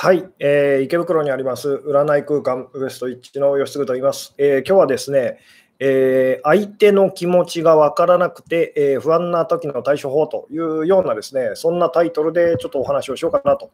[0.00, 4.32] はい、えー、池袋にあります占い空間ウエスト1の吉嗣と言います。
[4.38, 5.40] えー、今日はですね、
[5.80, 13.72] えー、相手の気持ちが分からなくて、えー、不安な時の対処法というようなですね、そんなタイトルでちょっとお話をしようかなと、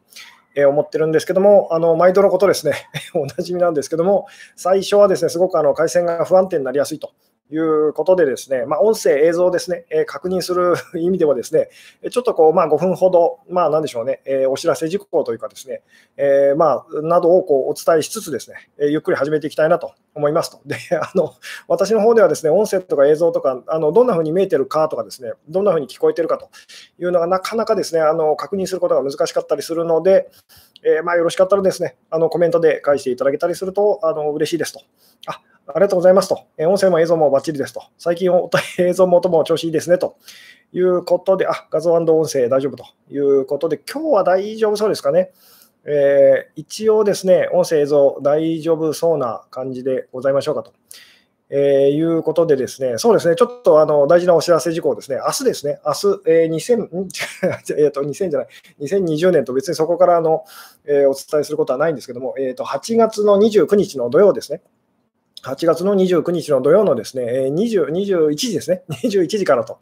[0.57, 2.73] え思ってるんですけども、あの毎度のことですね、
[3.13, 7.11] おなじみなんですけども、最初はですね、すごくあの回線が不安定になりやすいと。
[7.53, 11.69] いうことでですね、まあ、音声、映像ですね、えー、確認する意味ではですね、
[12.11, 15.83] ちょっとこう、まあ、5分ほど、まあ、なんでしょうね、えー、お知らせ事項というかですね、
[16.17, 20.61] えー、まあ、などをこうお伝えしつつですね、えゆっくり始めていきたいなと思いますと。
[20.65, 21.35] で、あの、
[21.69, 26.49] 私の方ではですね、音声とか映像とか、あのどんな風に見えてるかとかですね、どんな風に聞こえてるかと
[26.99, 30.31] いうのがなかなかですね、あの確認することが難しかったりするので、
[30.85, 34.83] えまあ、よろしかったらですね、あのコメントで返していただけたりすると、あの嬉しいですと。
[35.27, 36.47] あありがとうございますと。
[36.59, 37.83] 音声も映像もバッチリですと。
[37.99, 38.31] 最近
[38.79, 40.19] 映像も音も調子いいですねと
[40.73, 45.33] いうことで、あ、画像音声大丈夫ということで、今日は大丈夫そうですかね。
[45.87, 50.73] えー、一応ですね、音声映像大丈夫そうな感じでございましょうかと。
[51.57, 58.49] えー、いうことでですね、そうですね、ちょっとあの大事なお知らせ事項ですね、明日ですね、明日、えー、2000、 え、と2000じゃない、
[58.81, 60.45] 2020年と別にそこからあの、
[60.85, 64.63] えー、お伝えすることはないんですけども、えー、と8月の29日の土曜ですね、
[65.45, 69.79] 8月の29日の土曜のですね、20 21時ですね、 21時からと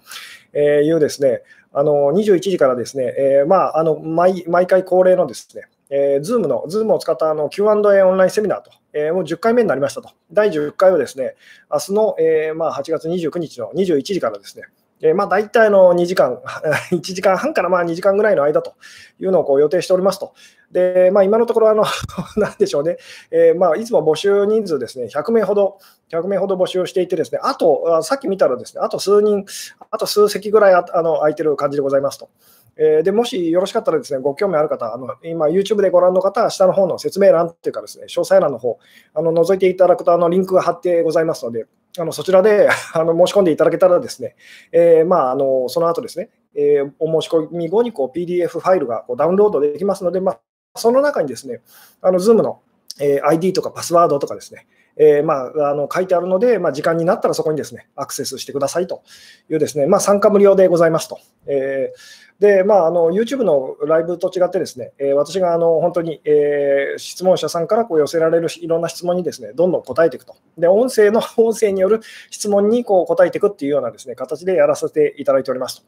[0.54, 1.42] いうですね、
[1.72, 5.62] あの21時からですね、えー、まあ、あの毎毎回恒例のですね、
[5.94, 10.10] えー、Zoom の、Zoom を使ったあの Q&A オンラインセミナーと、えー、もう10回目になりましたと。
[10.32, 11.34] 第10回をですね、
[11.70, 14.64] 明日の、えーまあ、8月29日の21時からですね、
[15.02, 16.40] えー、まあ、大体の2時間、
[16.92, 18.72] 1時間半からまあ2時間ぐらいの間と
[19.20, 20.32] いうのをこう予定しておりますと。
[20.70, 21.84] で、まあ、今のところ、あの
[22.38, 22.96] なんでしょうね、
[23.30, 25.76] えー、まあ、いつも募集人数ですね、100名ほど、
[26.10, 29.44] 100名ほど募集していてですね、あと、さっき見たらですね、あと数人、
[29.90, 32.30] あと数席ぐらいあの空いてる感じでございますと。
[32.76, 38.78] えー、でもしよろしかったらですね、ご興味ある方、あの今 YouTube でご覧の方は下の方の説明欄っていうかですね、詳細欄の方、
[39.14, 41.66] あの覗いていただくとあのリンクが貼ってございますので、
[41.98, 44.36] あのそちらで あの申し込んでいただけたらですね、
[44.72, 50.40] えー、まあ、あのその後ですね、えー、お申し込み後にこう PDF ファイルがこうダウンロードできますので、まあ、
[50.76, 51.60] その中にですね、
[52.00, 52.60] あの Zoom の、
[53.00, 54.66] え ID とかパスワードとかですね、
[54.96, 59.02] えー、まあ、あの書いてあるので、まあ、時間になったらそこにですねアクセスしてくださいと
[59.50, 61.18] いうですね、まあ、参加無料でございますと。
[61.46, 70.36] えー、で、まあ、あの YouTube のライブと違ってですね、えー、私があの本当に、えー、質問者さんからこう寄せられるいろんな質問にですねどんどん答えていくと。
[70.58, 72.00] で、音声の 音声による
[72.30, 75.86] 質問にこう答えていくっていうようなですね形でやらせていただいておりますと。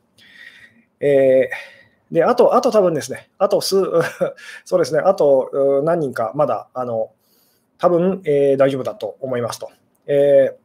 [1.00, 1.50] え、
[2.10, 3.76] で、あと、あと多分ですね、あと数、
[4.64, 7.10] そうですね、あと何人かまだ、あの、
[7.78, 9.70] 多分、えー、大丈夫だと思いますと。
[10.06, 10.56] え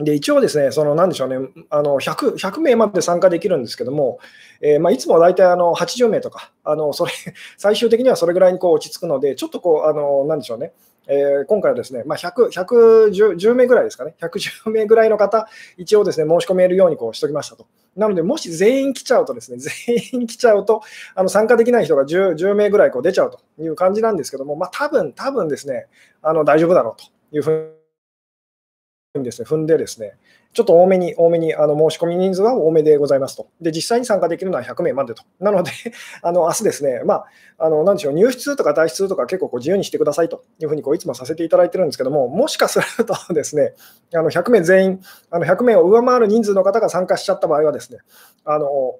[0.00, 4.18] ー、で一応ですね、その何でしょうね、あの 100, 100名まで参加できるんですけども、
[4.60, 7.12] えー、まあ、いつも大体あの80名とか、あのそれ
[7.56, 10.72] 最終的にはそれぐらいにこう落ち着くので、ちょっとこう、あのなんでしょうね、
[11.06, 17.66] えー、今回はですね、まあ、100、110名ぐらいですかね、110名ぐらいの方、一応ですね、申し込めるようにこうしておきましたと。
[17.96, 20.82] なので、もし全員来ちゃうとですね、全員来ちゃうと、
[21.14, 25.86] あの参加できない人が 10, 10名ぐらいこう出ちゃうという感じなんですけども、まあ、多分多分ですね、
[26.22, 30.16] あの大丈夫だろうというふうにですね、踏んでですね、
[30.54, 33.48] ちょっと多めに、多めにあの申し込み人数は多めでございますと。
[33.60, 35.24] で、実際に参加できるのは100名までと。
[35.40, 35.72] なので、
[36.22, 37.26] あの明日ですね、まあ、
[37.58, 43.74] あのなんでしょう、入室とか退出とか結構こう自由にしてくださいというふうにこういつもさせていただいてるんですけども、もしかするとですね、
[44.14, 45.00] あの100名全員、
[45.30, 47.98] あの100名を上回る人数の方が参加しちゃった場合はですね、
[48.44, 48.96] あの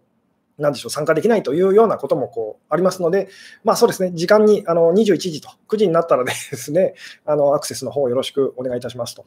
[0.59, 3.28] なでしょう、参加できないというようなこともこうありますので、
[3.62, 6.94] まあそうですね、時間にあの21時と9時になったらですね、
[7.25, 9.25] あのアクセスの方よろしくお願いいたしますと。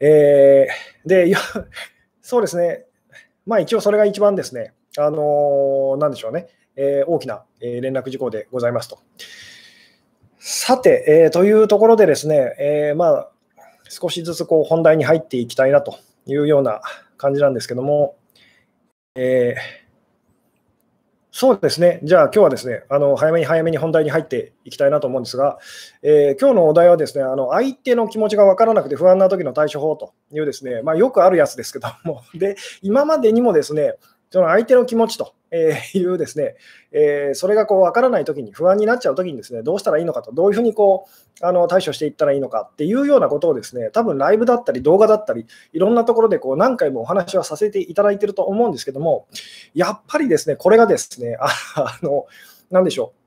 [0.00, 1.34] えー、で、
[2.22, 2.84] そうですね。
[3.46, 8.98] まあ一応それが一番ですね、あのなんでしょうね、えー、大きな連絡事項でございますと。
[10.38, 13.30] さて、え、というところでですね、え、まあ
[13.88, 16.80] 少しずつこう本題に入っていきたいなというような
[17.16, 18.16] 感じなんですけども、
[19.14, 19.87] えー
[21.40, 22.00] そうですね。
[22.02, 25.58] じゃあ今日はですね、あの早めに早めに本題に入っていきたいなと思うんですが、
[26.02, 33.94] えー、今日のお題はですね、あの相手の気持ちが分からなくて不安な時の対処法というですね、まあ、よくあるやつですけども、 で、今までにもですね、
[34.30, 35.34] その相手の気持ちと
[35.94, 36.56] いうですね、
[36.92, 49.26] えー、それがこう分からないときに、不安になっちゃうときにですね、どうしたらいいのかと、どういうふうにこうあの対処していったらいいのかっていうようなことをですね、多分ライブだったり動画だったり、いろんなところでこう何回もお話はさせていただいてると思うんですけども、
[49.74, 51.48] やっぱりですね、これがですね、あ
[52.02, 52.26] の、
[52.70, 53.18] なんでしょう。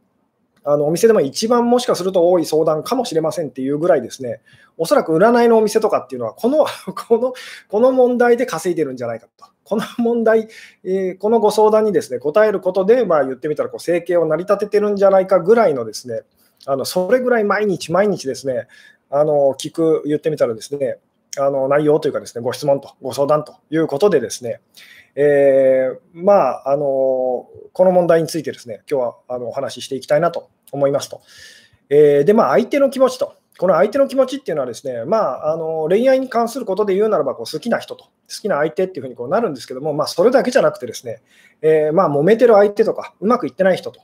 [0.63, 4.41] あのお店でも一番もしかすると多い相談かもしれませんっていうぐらいですね、
[4.77, 6.65] おそらく占いのお店とかっていうのは、この
[7.07, 7.33] この
[7.67, 9.45] この問題で稼いでるんじゃないかと。
[9.63, 10.47] この問題、
[10.83, 16.21] えー、このご相談にですね答えることで、まあ、言ってみたらこう生計を成り立ててるんじゃないかぐらいのですね
[16.65, 18.67] あのそれぐらい毎日毎日ですね、
[19.09, 20.97] あの聞く、言ってみたらですね、
[21.37, 24.61] あの内容というかですね、ご質問とご相談ということでですね、
[25.15, 31.21] えー、まあ、あのこの問題についてですね、今日はあのお話ししていきたいなと思いますと。
[31.89, 41.21] えー、で、まあ、相手の気持ちと、この相手の気持ちっていうのはですね、まあ、あの恋愛に関することで言うならばこう好きな人と、好きな相手っていうふうにこうなるんですけども、まあ、それだけじゃなくてですね、
[41.61, 44.01] えー、まあ、揉めてる相手とか、うまくいってない人と、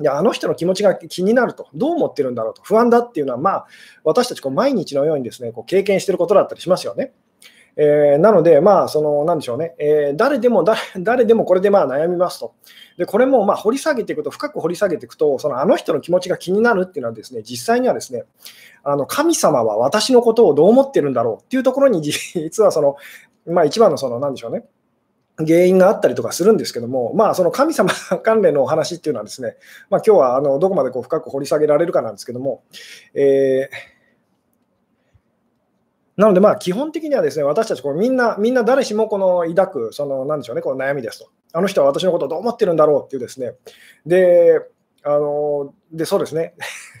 [0.00, 3.66] であの人の気持ちが気になると、どう思ってるんだろうと、不安だっていうのは、まあ、
[4.02, 7.12] 私たちこう毎日のようにですねこう経験してることだったりしますよね。
[7.76, 12.54] えー、なので、まあ、その、なんでしょうね、えー、誰でも誰、 誰でもこれでまあ悩みますと。
[12.98, 18.24] で、これもまあ掘り下げていくと、深く掘り下げていくと、そのあの人の気持ちが気になるっていうのはですね、実際にはですね、
[18.84, 22.96] あの神様は私のことをどう思ってるんだろうっていうところに、 実はその、
[23.46, 24.64] まあ一番のその、なんでしょうね、
[25.38, 27.90] 原因があったりとかするんですけども、まあ、その神様
[28.22, 29.56] 関連のお話っていうのはですね、
[29.88, 32.62] まあ、今日はあのどこまでこう深く掘り下げられるかなんですけども、
[33.14, 33.92] えー
[36.16, 41.30] なので、まあ、基本的にはですね、私たちこうみんな、みんな誰しもこの抱く、その、なんでしょうね、この悩みですと。
[41.54, 43.54] あの人は私のことをどう思ってるんだろうっていうですね。
[44.04, 44.60] で、
[45.04, 46.54] あの、で、そうですね。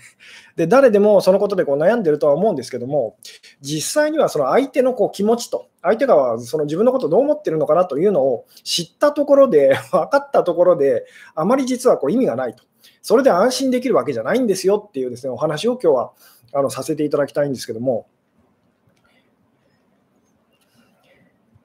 [0.56, 3.16] で、誰でもそのことでこう悩んでるとは思うんですけども、
[3.60, 12.64] 実際にはその相手のこう気持ちと、相手がその自分のことをどう思ってるのかなというのを知ったところで、 分かったところで、あまり実はこう意味がないと。
[13.00, 16.12] それで安心できるわけじゃないんですよっていうですね、お話を今日は
[16.52, 18.06] あのさせていただきたいんですけども、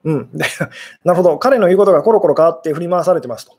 [0.07, 0.29] うん、
[1.03, 3.57] なるほど、彼の言うことがコロコロ変わって振り回されてますと、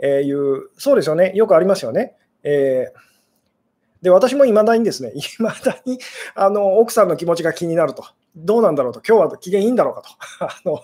[0.00, 2.16] えいう、そうですよね、よくありますよね。
[2.42, 6.00] えー、で私もいまだにですね、 いまだに
[6.34, 8.04] あの奥さんの気持ちが気になると、
[8.34, 10.08] どうなんだろうと、今日は機嫌いいんだろうかと、
[10.44, 10.80] あの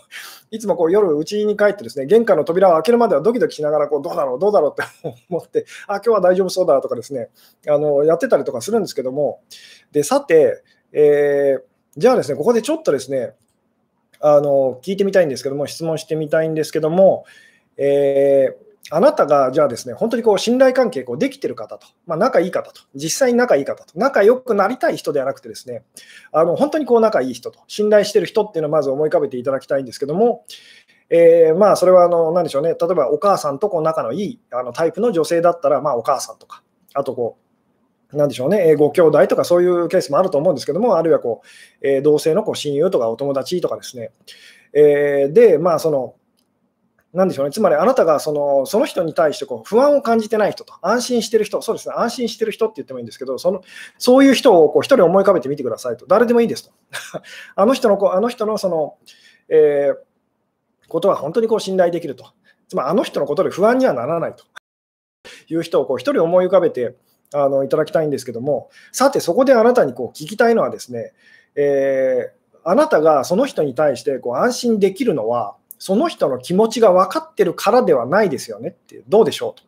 [0.52, 7.30] いつもこう夜、家に帰ってですね、玄関の扉を開けるまではドキドキしながらこう、どうだろう、どうだろうって思って、あ今日は大丈夫そうだとかですね、
[7.66, 9.40] あのやってたりとかするんですけども、
[9.90, 10.62] でさて、
[10.92, 11.62] えー、
[11.96, 13.34] じゃあですね、ここでちょっとですね、
[14.20, 17.24] あの聞いてみたいんですけども、質問してみたいんですけども、
[17.76, 25.82] えー、あなたがじゃあですね、本当にこう信頼関係こうできてる方と、まあ、仲いい方と、実際に仲いい方と、仲良くなりたい人ではなくてですね、
[26.32, 30.44] あの本当にこう仲いい人と、信頼してる人っていうのをまず思い浮かべていただきたいんですけども、
[31.08, 36.62] えー、まあそれはあの何でしょうね、例えばお母さんとこう仲のいいあのタイプの女性だったら、まあ、お母さんとか、
[36.94, 37.49] あとこう、
[38.12, 44.10] なんでしょうね、ご兄弟とかそういうケースもあると思うんですけども、あるいはこう、えー、同性のこう親友とかお友達とかですね、
[44.72, 46.14] えー、で、まあ、その、
[47.12, 53.62] なんでしょうね、つまりあなたがそのその人に対してこう不安を感じてない人と、安心してる人、そうですね、安心してる人って言ってもいいんですけど、その
[53.98, 56.70] そういう人をこう一人思い浮かべてみてくださいと、誰でもいいですと。
[57.56, 58.96] あの人のこうあの人のその、
[59.48, 62.26] えー、ことは本当にこう信頼できると。
[62.68, 64.44] つまりあの人のことで不安にはならないと。
[65.48, 66.94] いう人をこう一人思い浮かべて、
[67.32, 71.12] あのいただきたいんですけども、さて、そこであなたにこう聞きたいのはですね、
[71.54, 79.64] えー、あなたがその人に対してこう安心できるのは、その人の気持ちが分かってるからではないですよねって、どうでしょうと。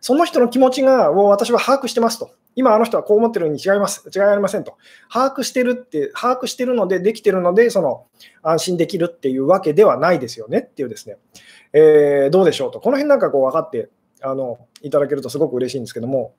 [0.00, 2.30] その人の気持ちがもう私は把握してますと。
[2.56, 4.08] 今あの人はこう思ってるに違います。
[4.14, 4.76] 違いありませんと。
[5.10, 8.04] 把握してるって、把握してるので、できてるので、その
[8.42, 11.16] 安心できるっていうわけではないですよねっていうですね、
[11.72, 12.80] えー、どうでしょうと。
[12.80, 13.88] この辺なんかこう分かって
[14.20, 16.34] あのいただけるとすごく嬉しいんですけども、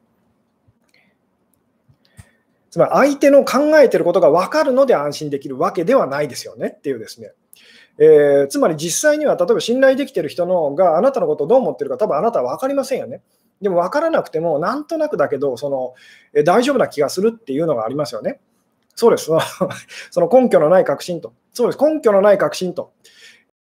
[2.75, 7.31] つまり相手の考えてることが分かるので安心できるわけではないですよねっていうですね。
[7.97, 13.21] えー、つまり実際には例えば信頼できてる人のがあなたのことをどう思ってるか多分あなたは分かりませんよね。
[13.61, 15.93] でも分からなくてもなんとなくだけどその、
[16.33, 18.41] えー、大丈夫な気がするっていうのがありますよね。
[18.93, 19.31] そうです。
[20.11, 21.31] その根拠のない確信と。
[21.53, 21.81] そうです。
[21.81, 22.91] 根拠のない確信と。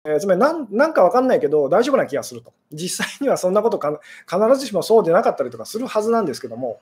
[0.05, 2.53] えー、つまりなんなんか分かんないけど大丈夫な気がすると。
[2.73, 3.99] 実際にはそんなことか
[4.31, 6.81] 必ずしもそうでなかったりとかするはずなんですけども。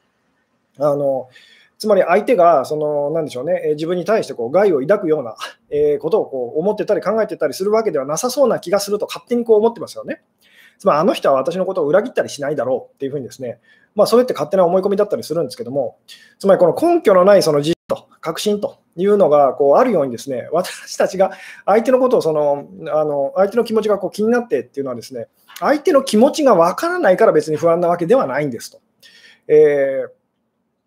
[0.78, 1.28] あの
[1.78, 5.36] つまり相手がそのなんでしょうね自分に対してこう害を抱くような
[6.00, 10.22] ことをこう思ってたり考えてたりするわけではなさそうな気がすると勝手にこう思ってますよね。
[10.78, 13.60] つまりあの人は私のことを裏切ったりしないだろうっていうふうにですね、
[13.94, 15.96] まあ、それって勝手な思い込みだったりするんですけども、
[16.38, 21.32] つまりこの根拠のないその自信と確信というのがこうあるようにですね、私たちが
[21.64, 25.28] 相手のことをそのあの相手の気持ちがこう気になってっていうのはですね、
[25.60, 28.80] 相手の気持ちがわからないから別に不安なわけではないんですと。
[29.48, 30.25] えー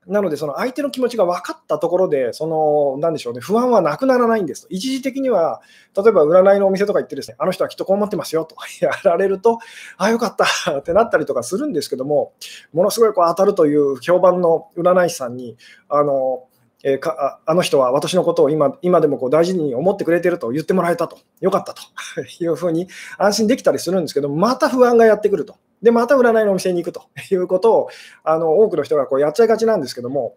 [0.10, 4.68] なので、その相手の気持ちが分かったところで、その、なんでしょうね、不安はなくならないんですと。
[4.70, 5.62] 一時的には、
[5.96, 8.56] 例えば占いのお店とか行ってですね、あの人はきっとこう思ってますよと。
[8.82, 9.60] やられると、
[9.98, 12.34] ああ、よかったってなったりとかするんですけども、
[12.74, 16.46] ものすごいこう当たるという評判の占い師さんに、あの、
[16.84, 21.82] えー、かあの人は私のことを今今でもこう大事に思ってくれてると言ってもらえたと、よかったと。
[22.44, 22.88] いうふうに
[23.18, 25.56] 安心できたりするんですけど、また不安がやってくると。
[25.82, 27.90] で、また占いのお店に行くということを、
[28.24, 30.36] あの多くの人がこうやっちゃいがちなんですけども、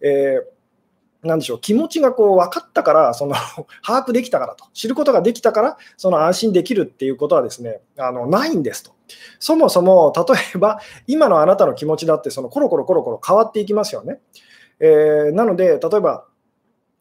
[0.00, 0.54] えー
[1.26, 3.34] なでしょう、気持ちがこう分かったから、その
[3.84, 8.92] 把握できたからと、知ることができたから、その安心できるっていうことはですね、あのないんですと。
[9.38, 10.24] そもそも、 例
[10.54, 14.20] えば、今のあなたの気持ちだって、そのコロコロコロコロ変わっていきますよね。
[14.80, 16.26] えー、なので、例えば、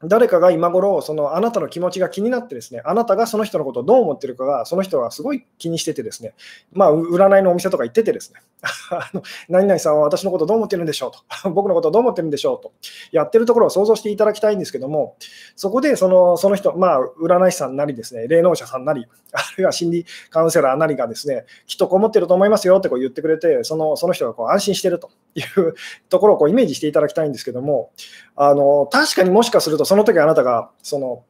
[0.06, 6.34] 誰かが今頃そのあなたの気持ちが気になってですね、あなたがその人のことをどう思ってるかが、その人がすごい気にしててですね、
[6.72, 8.40] まあ、占いのお店とか行っててですね、
[8.92, 11.12] あの何々さんは私のことどう思ってるんでしょう
[11.44, 12.72] と、 僕のことをどう思ってるんでしょうと、
[13.12, 15.16] やってるところを想像していただきたいんですけども、
[15.56, 25.74] そこでそのその人、まあ、占い師さんなりですね、霊能者さんなり、 あるいは心理カウンセラーなりがですね、きっとこう思ってると思いますよってこう言ってくれて、そのその人がこう安心してるという
[26.10, 27.92] ところをこうイメージしていただきたいんですけども、
[28.36, 31.24] あの確かにもしかすると、その時あなたがその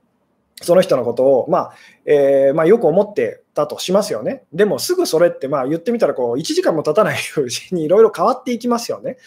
[0.61, 1.73] その人のことを、まあ
[2.05, 4.43] えーまあ、よく思ってたとしますよね。
[4.53, 9.17] でもすぐそれって、まあ、言ってみたらこう1時間も経たないうちにいろいろ変わっていきますよね。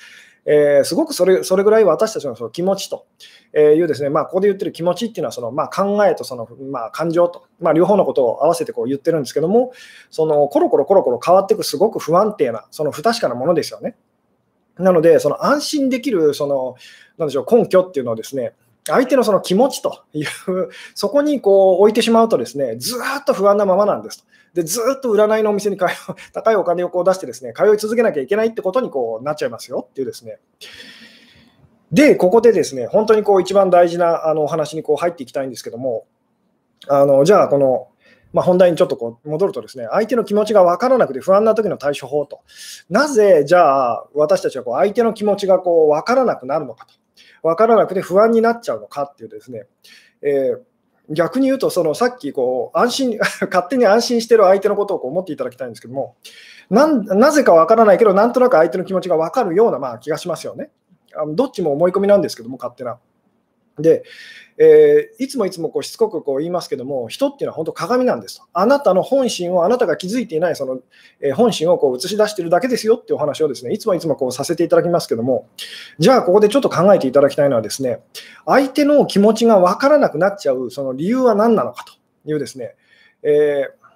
[0.48, 3.06] えー、すごくそれそれぐらい私たちのその気持ちと
[3.52, 9.72] いうですね、まあ、ここで言ってる気持ちっていうのはその、まあ、考えとその、まあ、感情と、まあ、両方のことを合わせてこう言ってるんですけども、
[10.10, 13.96] そのコロコロコロコロ変わっていくすごく不安定な、その不確かなものですよね。
[14.78, 16.76] なので、その安心できるその
[17.18, 18.52] なんでしょう根拠っていうのをですね、
[18.86, 20.26] 相手のその気持ちという、
[20.94, 24.24] そこにこう置いてしまうとですね、ずっと不安なままなんですと。
[24.54, 25.88] で、ずっと占いのお店に通う、
[26.32, 30.38] 高いお金をこう出してですね、通い続けなきゃいけないってことにこうなっちゃいますよっていうですね。
[31.92, 36.06] で、ここでですね、本当にこう一番大事なあのお話にこう入っていきたいんですけども、
[36.88, 37.88] あのじゃあ、この、
[38.36, 42.42] まあ、本題にちょっとこう戻るとですね、相手の気持ちが分からなくて不安な時の対処法と、
[42.90, 46.92] なぜじゃあ私たちはこう相手の気持ちがこう分からなくなるのかと。
[47.42, 49.64] 分からなくて不安になっちゃうのかっていうですね、
[50.20, 50.60] えー
[51.08, 56.16] 逆に言うと、そのさっきこう安心 勝手に安心してる相手のことをこう思っていただきたいんですけども、
[56.68, 60.70] なぜかわからないけど、なんとなく相手の気持ちが分かるようなまあ気がしますよね。
[61.14, 62.98] あのどっちも思い込みなんですけども、勝手な。
[63.78, 64.04] で、
[64.58, 68.44] えー、いつもいつもこうしつこくこう言いますけども、人っていうのは本当鏡なんですと。
[68.54, 70.80] あなたの本心を、あなたが気づいていないその、
[71.20, 75.48] えー、本心をこう映し出してるだけですよっていうお話をですね、いつもいつもこうさせていただきますけども、
[75.98, 78.00] じゃあここでちょっと考えていただきたいのはですね、
[78.46, 81.92] 相手の気持ちが分からなくなっちゃうその理由は何なのかと
[82.24, 82.74] いうですね、
[83.22, 83.86] えー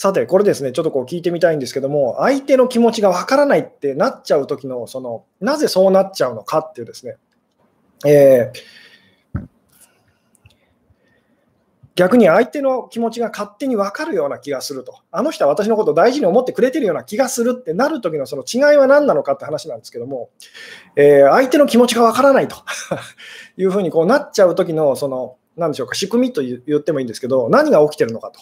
[0.00, 7.18] さて、これですね、ちょっとこう聞いてみたいんですけども、相手の気持ちがわからないってなっちゃう時の、その、なぜそうなっちゃうのかっていうですね、
[8.06, 8.60] えー、
[12.00, 20.30] 逆に相手の気持ちが勝手に分かるような気がすると、あの人は私のことを大事に思ってくれてるような気がするってなるときのその違いは何なのかって話なんですけども、
[20.96, 22.56] えー、相手の気持ちが分からないと
[23.58, 28.40] いうふうにこうなっちゃうときの、その、なんでしょうか、仕組みと言ってもいいんですけど、何が起きてるのかと。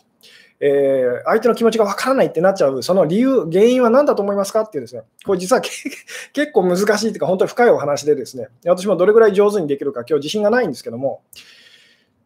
[0.60, 5.60] えー、相手の気持ちがわからないってなっちゃう、その理由、原因は何だと思いますかっていうですね、これ実は
[6.32, 11.22] 結構難しいというか、本当に深いお話でですね、私もどれぐらい上手にできるか、今日自信がないんですけども、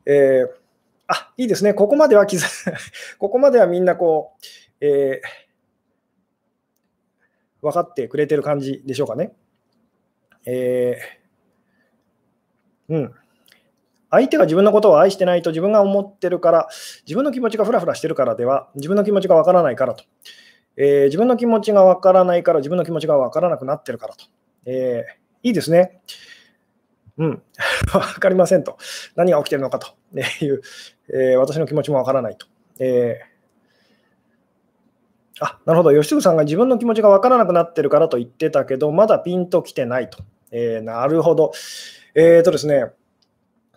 [0.07, 0.51] えー、
[1.09, 2.47] あ、いいですね、ここまでは気づ、
[3.19, 4.33] ここまではみんなこ
[4.81, 9.33] う、えー、分かってくれてる感じでしょうかね。
[10.47, 13.15] えー、うん。
[14.12, 16.69] 相手が自分のことを愛してないと自分が思ってるから、
[17.07, 20.04] 自分の気持ちがふらふらしてるからでは、自分の気持ちがわからないからと。
[20.76, 24.26] えー、自分の気持ちがわからないから、自分の気持ちがわからなくなってるからと。
[24.66, 26.02] えー、いいですね。
[27.16, 27.42] うん。
[27.95, 28.76] わかりませんと。
[29.16, 29.88] 何が起きてるのかと
[30.45, 30.61] いう、
[31.09, 32.47] えー、私の気持ちもわからないと。
[32.81, 35.97] えー、あ、なるほど。
[35.97, 40.23] 吉純さんが自分の気持ちがわからなくなってるからと言ってたけど、まだピンときてないと。
[40.50, 41.52] えー、なるほど。
[42.14, 42.92] えっ、とですね、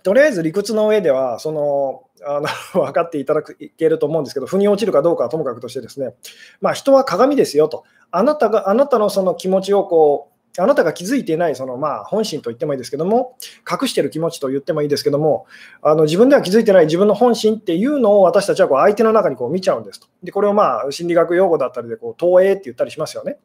[0.06, 2.48] とりあえず理屈の上では、その、あの
[2.86, 6.14] 分かっていただけると思うんですけど、腑に落ちるかどうかはともかくとしてですね、
[6.62, 13.36] まあ、人は鏡ですよと、あなたがあなたのその気持ちをこう、あなたが気づいていないそのまあ本心と言ってもいいですけども、
[13.70, 15.48] 隠してる気持ちと言ってもいいですけども、
[15.82, 20.08] あの自分では気づいてない自分の本心っていうのを私たちはこう相手の中にこう見ちゃうんですと。
[20.24, 23.38] で、これをまあ心理学用語だったりでこう投影って言ったりしますよね。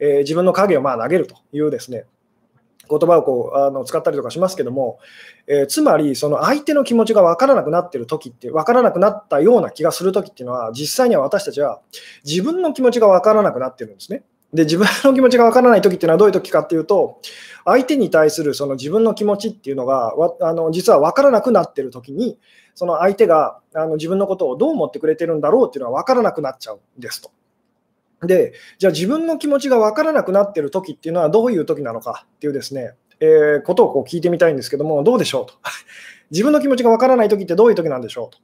[0.00, 2.06] えー、自分の影をまあ投げるというですね、
[2.88, 4.98] 言葉をこうあの使ったりとかしますけども、
[5.46, 11.80] えー、つまりその相手の気持ちが分からなくなってる時って分からなくなったような気がする時っていうのは実際には私たちは
[12.24, 14.22] 自分の気持ちが分からなくなってるんですね。
[14.52, 17.20] で自分の気持ちが分からない時っていうのはどういう時かっていうと
[17.66, 22.38] 相手に対するその自分の気持ちっていうのがあの実は分からなくなってる時に
[22.74, 27.30] その相手があの自分のことをどう思ってくれてるんだろうっていうのは分からなくなっちゃうんですと。
[28.22, 35.54] で、じゃあ自分の気持ちが分からなくなってる時っていうのはどういう時なのかっていうですね、えー、ことをこう聞いてみたいんですけども、どうでしょうと。
[36.30, 38.38] 自分の気持ちが分からない時ってどういう時なんでしょうと。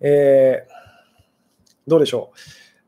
[0.00, 0.66] え
[1.88, 2.38] どうでしょう。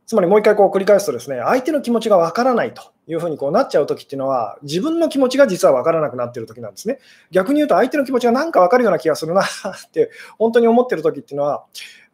[0.06, 6.98] つまりもう一回こう繰り返すとですね、相手の気持ちが分からないというふうにこうなっちゃうときっていうのは、自分の気持ちが実はわからなくなっているときなんですね。
[7.30, 9.46] 逆に言うと、相手の気持ちがなんかわかるような気がするなっ
[9.90, 11.64] て本当に思ってるときっていうのは、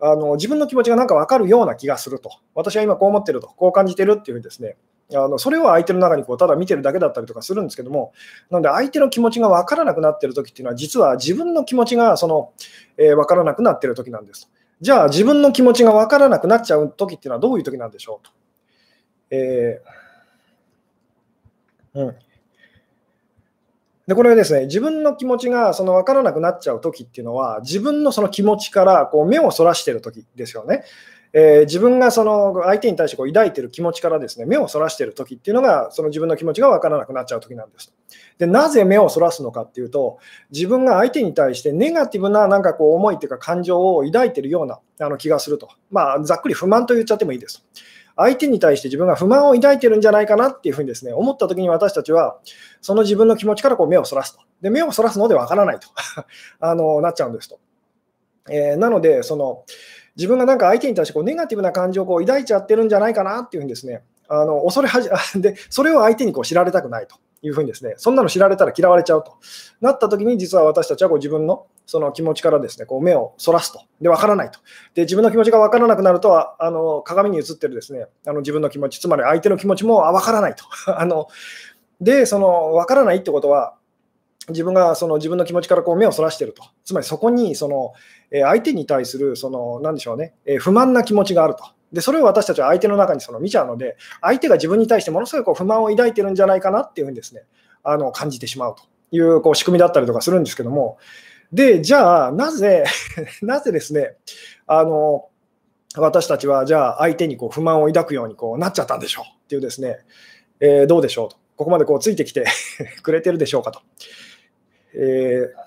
[0.01, 2.31] あの自分の気持ちがなんかわかるような気がすると。
[2.55, 4.77] 私は今こう思ってると、こう感じてるっていうふうにですね、
[5.15, 8.13] あのそれを相手の中にこうただ見てるだけだったりとかするんですけども、
[8.51, 12.53] なので相手の気持ちが分からなくなってるときっていうのは、実は自分の気持ちがその、
[12.97, 14.51] えー、分からなくなってるときなんです。
[14.81, 18.33] じゃあ自分の気持ちが分からなくなっちゃうときっていうのはどういうときなんでしょうと。
[19.31, 20.06] えー、
[21.97, 22.15] うん。
[24.07, 30.85] で、これはですね、自分の気持ちがその分からなくなっちゃうときっていうのは、自分のその気持ちからこう目をそらしてるときですよね。
[31.33, 37.95] えー、自分がその相手に対してこう抱いている気持ちからですね目をそらしている時っていうのがその自分の気持ちが分からなくなっちゃう時なんです。
[38.39, 40.19] でなぜ目をそらすのかっていうと
[40.51, 47.67] 自分が相手に対してネガティブななんかこう思いというか感情を抱いているようなあの気がすると、まあ、ざっくり不満と言っちゃってもいいです。
[48.17, 52.39] 相手に対して自分が不満を抱いてるんじゃないかなっていうふうにですね思った時に私たちは
[52.81, 54.41] その自分の気持ちからこう目をそらすと。
[54.63, 55.89] で目をそらすのでわからないと
[56.61, 57.59] あのなっちゃうんですと。
[58.49, 59.65] えー、なのでその
[60.17, 69.37] 自分がなんか相手に対してこうネガティブな感情をこう抱いちゃってるんじゃないかなっていうふうにですね、あの恐れはじ で、それを相手にこう知られたくないというふうにですね、そんなの知られたら嫌われちゃうと
[69.81, 73.81] なった時に、実は私たちはこう自分のその気持ちからですね、こう目をそらすと。
[74.01, 74.59] で、わからないと。
[74.95, 80.65] で、自分の気持ちがわからなくなるとは、あの鏡に映ってるですね、あの自分の気持ち、つまり相手の気持ちもわからないと。
[80.99, 81.29] あの
[82.01, 83.75] で、そのわからないってことは、
[84.49, 87.93] 自分がその自分の気持ちからこう目をそらしてると、つまりそこにその
[88.31, 91.65] 相手に対するその何でしょうね、不満な気持ちがあると。
[91.97, 97.45] でそれを私たちは相手の中にその見ちゃうので、相手が自分に対してものすごいこう不満を抱いてるんじゃないかなっていうふうにですね
[97.83, 98.83] あの感じてしまうと
[99.17, 100.99] いうこう仕組みだったりとかするんですけども、
[101.55, 102.85] でじゃあ、なぜ
[103.41, 104.17] なぜですね
[104.67, 105.31] あの
[105.97, 110.01] 私たちはじゃあ相手にこう不満を抱くようにこうなっちゃったんでしょうっていうですね、
[110.61, 112.45] えー、どうでしょうと、ここまでこうついてきて
[113.03, 113.81] くれてるでしょうかと。
[114.93, 115.66] えー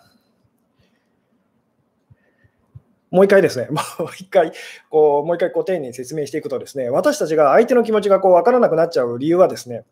[3.11, 4.51] もう一回ですね、 もう一回、
[4.89, 9.83] こうもう一回こう丁寧に説明していくとですね、私たちが相手の気持ちがこう分からなくなっちゃう理由はですね、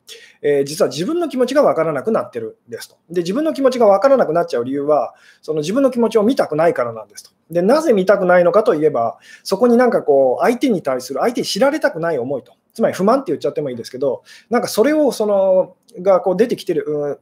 [0.42, 2.96] えー、実は自分の気持ちが分からなくなってるんですと。
[3.10, 7.32] で、自分の気持ちが分からなくなっちゃう理由は、その自分の気持ちを見たくないからなんですと。
[7.50, 12.54] で、なぜ見たくないのかといえば、そこになんかこう、相手に対する、相手に知られたくない思いと。
[12.74, 17.20] つまり不満って言っちゃってもいいですけど、なんかそれをそのがこう出てきてる、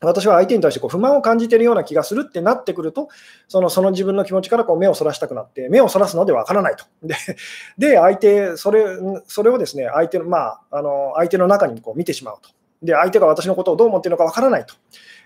[0.00, 3.08] 私は相手に対してこう不満を感じているような気がするってなってくると、
[3.48, 6.84] そのその自分の気持ちからこう目をそらしたくなって、目をそらすのでわからないと。
[7.02, 7.16] で、
[7.78, 8.84] で相手それ、
[9.26, 12.50] それをですね、相手の、まあ、あの相手の中にこう見てしまうと。
[12.82, 14.74] で、相手が私のことをどう思っているのかわからないと。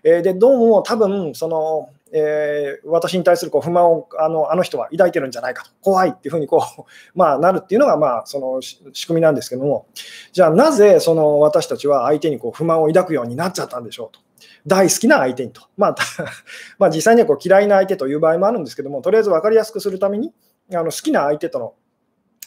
[0.04, 6.82] えー、で、どうも多分、その、えー、私に対するこう不満をあのあの人は抱いてるんじゃないかと、怖いっていうふうにこう、
[7.14, 9.86] まあ、なるっていうのが、まあ、その仕組みなんですけども、
[10.32, 14.20] じゃあなぜその私たちは相手にこう不満を抱くようになっちゃったんでしょうと。
[14.66, 15.62] 大好きな相手にと。
[15.76, 15.96] まあ、
[16.78, 20.32] まあ、実際にはこう嫌いな相手という場合もあるんですけども、とりあえず分かりやすくするために、
[20.72, 21.74] あの好きな相手との、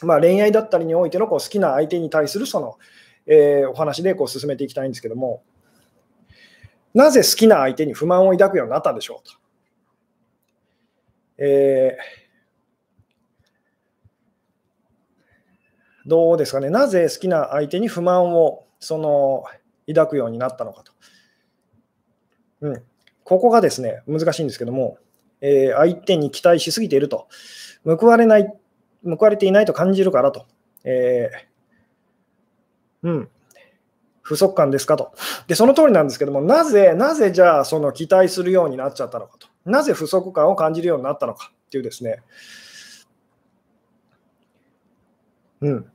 [0.02, 2.78] まあ、恋愛だったりにおいてのこう好きな相手に対するその、
[3.26, 5.42] えー、お話でこう進めていきたいんですけども、
[6.94, 9.34] なぜ好きな相手に不満を抱くようになったんでしょうと。
[11.38, 19.44] えー、どうですかね、なぜ好きな相手に不満をその
[19.86, 20.92] 抱くようになったのかと。
[22.60, 22.82] うん、
[23.24, 24.98] ここがですね、難しいんですけども、
[25.40, 27.28] えー、相手に期待しすぎていると、
[27.84, 28.52] 報われない、
[29.04, 30.46] 報われていないと感じるからと、
[30.84, 33.28] えー、うん、
[34.22, 35.12] 不足感ですかと。
[35.46, 39.48] で、その通りなんですけども、なぜ、なぜじゃあ、その期待するようになっちゃったのかと。
[39.64, 42.22] なぜ不足感を感じるようになったのかっていうですね、
[45.60, 45.86] うん。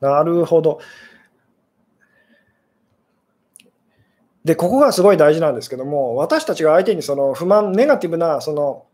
[0.00, 0.80] なるほど。
[4.44, 8.86] で、ここがすごい大事なんですけども、私たちが相手にその不満、ネガティブなその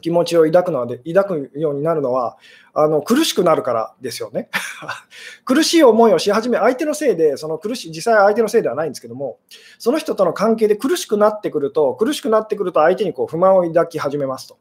[0.00, 2.38] 気持ちを抱くので抱くようになるのは
[2.72, 4.48] あの苦しくなるからですよね。
[5.44, 9.38] 苦しい思いをし始め、相手のせいで、その苦しい実際相手のせいではないんですけども、
[9.78, 14.58] その人との関係で苦しくなってくると、苦しくなってくると相手にこう不満を抱き始めますと。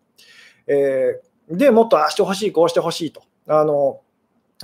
[0.67, 3.21] えー、でもっとああしてほしい、こうしてほしいと。
[3.47, 4.01] あの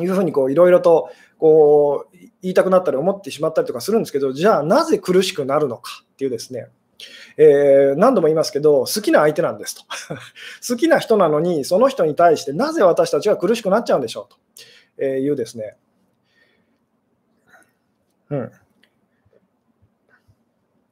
[0.02, 6.68] いうふうにいろいろとこう言いたくなったり思ってしまったりとかするんですけど、じゃあなぜ苦しくなるのかっていうですね、
[7.38, 9.84] えー、何度も言いますけど、好きな相手なんですと。
[10.68, 15.76] 好きな人なのに、その人に対してなぜ私たちは苦しくなっちゃうんでしょうというですね、
[18.30, 18.52] うん。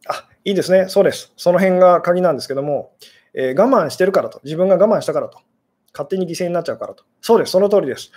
[0.07, 1.33] あいいですね、そうです。
[1.37, 2.93] その辺が鍵なんですけども、
[3.33, 5.39] えー、我慢してるからと、自分が我慢したからと
[5.93, 7.03] 勝手に犠牲になっちゃうからと。
[7.21, 8.11] そうです、その通りです。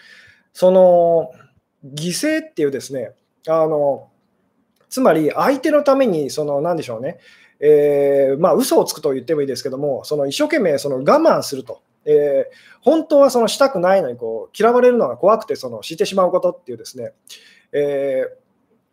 [0.54, 1.32] その
[1.84, 3.12] 犠牲っていうですね、
[3.46, 4.08] あの
[4.88, 7.18] つまり相手のために、その何でしょうね、
[7.60, 11.82] えー、まあ嘘をつくと言ってもいいですけども、その一生懸命その我慢すると。
[12.06, 17.12] えー、本当はそのしたくないのにこう嫌われるのが怖くてそのしてしまうことっていうですね、
[17.72, 18.24] え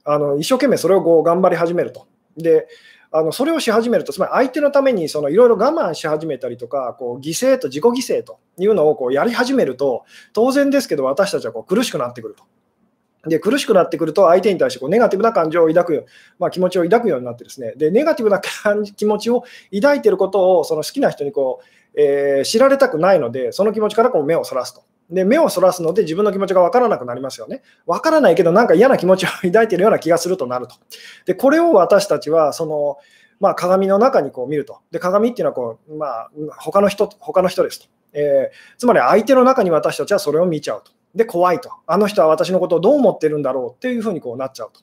[0.05, 2.07] ー、あの一生懸命それをこう頑張り始めると。
[2.37, 2.67] で
[3.13, 12.43] あのそれをし始めると、つまり相手のためにいろいろ我慢し始めたりとか、こう犠牲と自己犠牲というのをこうやり始めると、当然ですけど、私たちはこう苦しくなってくると。
[13.29, 16.05] で苦しくなってくると、相手に対してこうネガティブな感情を抱く、
[16.39, 18.41] まあ、気持ちを抱くようになって、ですねでネガティブな
[18.95, 19.43] 気持ちを
[19.73, 24.83] 抱いていることをその好きな人にこう、えー、知られたくないので、その気持ちからこう目をそらすと。
[25.11, 27.61] で目をそらすので自分の気持ちが分からなくなりますよね。
[27.85, 30.75] 分からないけど、なんか嫌な気持ちを抱いているような気がするとなると。
[31.25, 32.97] でこれを私たちはその、
[33.39, 34.79] まあ、鏡の中にこう見ると。
[34.91, 40.91] で鏡っていうのはこう、まあ、他の人他の人ですと、えー、つまり相手の中に私たちはそれを見ちゃうと。
[41.13, 41.71] で怖いと。
[41.87, 44.79] あの人は私のことをどう思ってるんだろうっていうふうにこうなっちゃうと。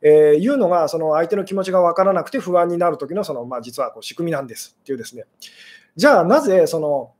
[0.00, 5.24] えー、いうのがその相手の気持ちが分からなくて不安になる時のその、まあ、実はこう仕組みなんですっていうですね。
[5.96, 7.12] じゃあなぜその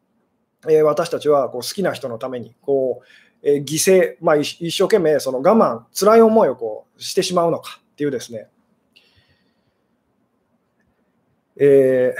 [0.69, 8.49] え私たちはこう好きな人のためにこう、え犠牲、まあ、一生懸命その我慢、辛い思いをこうしてしまうのかっていうですね、
[11.61, 12.15] え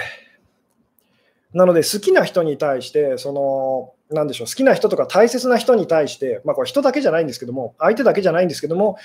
[1.53, 8.97] ー、なので好きな人に対してそのなんでしょう好きな人とか大切な人に対して、まあ、これ人だけじゃないんですけども相手だけじゃないんですけども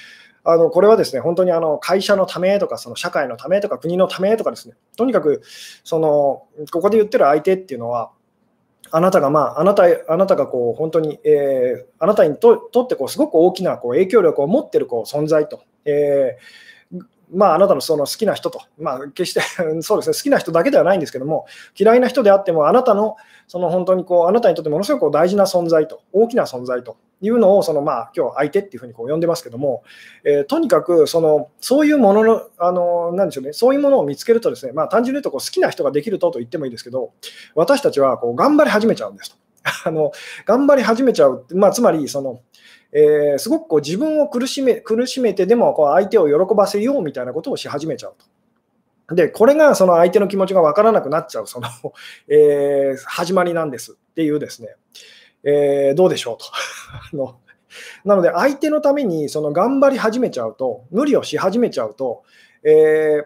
[0.43, 4.75] あのこれはですね本当にあの会社のためとかその社会のためとか国のためとかですね。
[4.97, 5.43] とにかく
[5.85, 8.11] そのここで言ってる相手っていうのは
[8.97, 16.74] あなたが、まあ、あなたあなたがこう本当に、えー、あなたにとってこうすごく大きなこう影響力を持っているこう存在と、えー、
[17.33, 19.41] まあ、あなたのその好きな人と、まあ、決して
[19.83, 21.47] そうですね、好きな人だけではないんですけども、
[21.79, 29.83] 嫌いな人であっても、あなたのその本当にこうあなたにとってものすごく大事な存在と、大きな存在というのを、そのまあ今日相手っていうふうにこう呼んでますけども、
[30.25, 37.13] えー、とにかくそのそういうものの、あのなんでしょうね、そういうものを見つけると、ですね、まあ、単純に言うとこう好きな人ができるとと言ってもいいですけど、
[37.55, 39.37] 私たちはこう頑張り始めちゃうんですと。
[39.87, 40.13] あの
[40.45, 42.41] 頑張り始めちゃう、まあ、つまりその、
[42.95, 48.27] えー、すごくこう自分を苦しめ苦しめてでもこう相手を喜ばせようみたいなことをし始めちゃうと。
[49.13, 51.69] で、これがその相手の気持ちが分からなくなっちゃう、その、
[52.29, 54.77] えー、始まりなんですっていうですね、
[55.43, 56.47] えー、どうでしょうと。
[57.13, 57.37] あの
[58.05, 62.23] なので、相手のためにその頑張り始めちゃうと、無理をし始めちゃうと、
[62.63, 63.25] えー、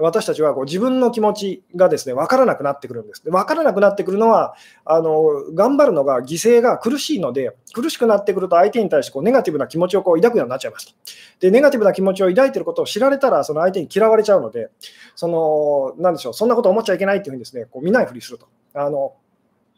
[0.00, 3.24] 私たちはこう自分の気持ちがですね分からなくなってくるんです。
[3.24, 4.54] で分からなくなってくるのは
[4.84, 5.22] あの、
[5.54, 10.92] 頑張るのが犠牲が苦しいので、苦しくなってくると相手に対してこうネガティブな気持ちをこう抱くようになっちゃいますと。
[11.40, 14.70] で、ネガティブな気持ちを抱いてることを知られたら、その相手に嫌われちゃうので、
[15.14, 18.48] そのなんでしょう、そんなこと思っちゃいけないっていうふうにですねこう見ないふりすると。
[18.74, 19.14] あの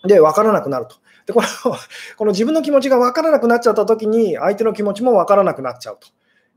[0.05, 0.97] で、分からなくなると。
[1.27, 1.77] でこの
[2.17, 6.09] この自分の気持ちが分からなくなっちゃったときに、相手の気持ちも分からなくなっちゃうと。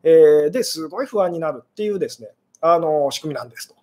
[0.04, 2.30] えー、ですごい不安になるっていうですね、
[2.62, 3.76] あの仕組みなんですと。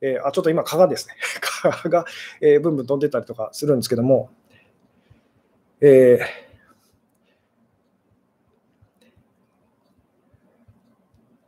[0.00, 1.14] えー、あちょっと今、蚊がですね、
[1.62, 2.04] 蚊が、
[2.40, 4.30] えー、ブンブン飛んでたりとかするんですけども、
[5.80, 6.46] えー、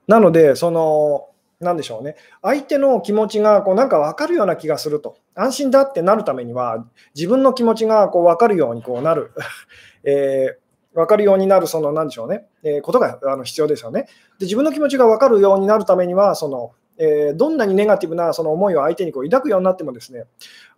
[0.06, 1.28] なので、その、
[1.60, 9.32] なんでしょうね、相手の気持ちがこうなんか分かるような気がすると、安心だってなるためには、自分の気持ちがこう分かるようにこうなる、
[10.04, 10.58] え、
[10.98, 14.02] 分かるようになる、その、なんでしょうね、えー、ことがあの必要ですよね。
[14.38, 20.24] で、自分の気持ちが分かるようになるためには、その、えー、どんなにネガティブなその思いを相手にこう抱くようになっても、ですね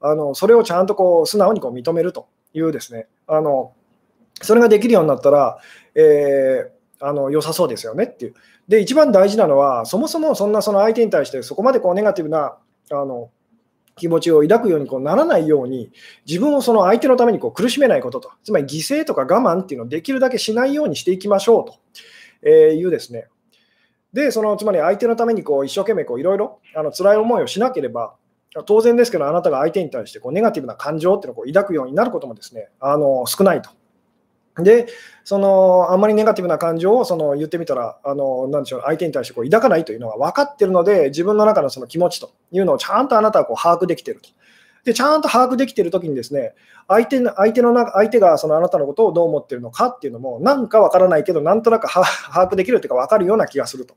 [0.01, 3.73] あのそれをちゃんとこう素直にこう認めるというですねあの、
[4.43, 5.59] それができるようになったら、
[5.95, 8.35] えー、あの良さそうですよねっていう。
[8.69, 12.57] で、一番大事なのは、そもそもそんなその相手に対してそこまでこうネガティブな
[12.93, 13.31] あの
[14.01, 15.93] 気持ちを抱くようにこうならないように、
[16.27, 21.65] 自分をその相手のためにこう苦しめないことと、つまり犠牲とか我慢っていうのをできるだけしないようにしていきましょう
[22.43, 23.29] というですね、
[24.13, 26.61] で、そのつまり相手のためにこう一生懸命いろいろ
[26.97, 28.15] 辛い思いをしなければ、
[28.67, 33.71] 当然ですけど、あなたが相手に対してこうネガティブな感情っていうのをこう抱くようになることもですねあの少ないと。
[34.59, 34.89] で、
[35.25, 44.31] そのあんまりネガティブな感情をその言ってみたら、あのなんでしょう相手に対してこう抱かないというのが分かっているので、自分の中のその気持ちというのをちゃんとあなたはこう把握できていると。
[44.85, 46.55] で、ちゃんと把握できているときにですね、
[46.89, 53.95] 相手の相手の相手がそのあなたのことをどう思っているのかっていうのも、なんかわからないけど、なんとなく把握できるというか、分かるような気がすると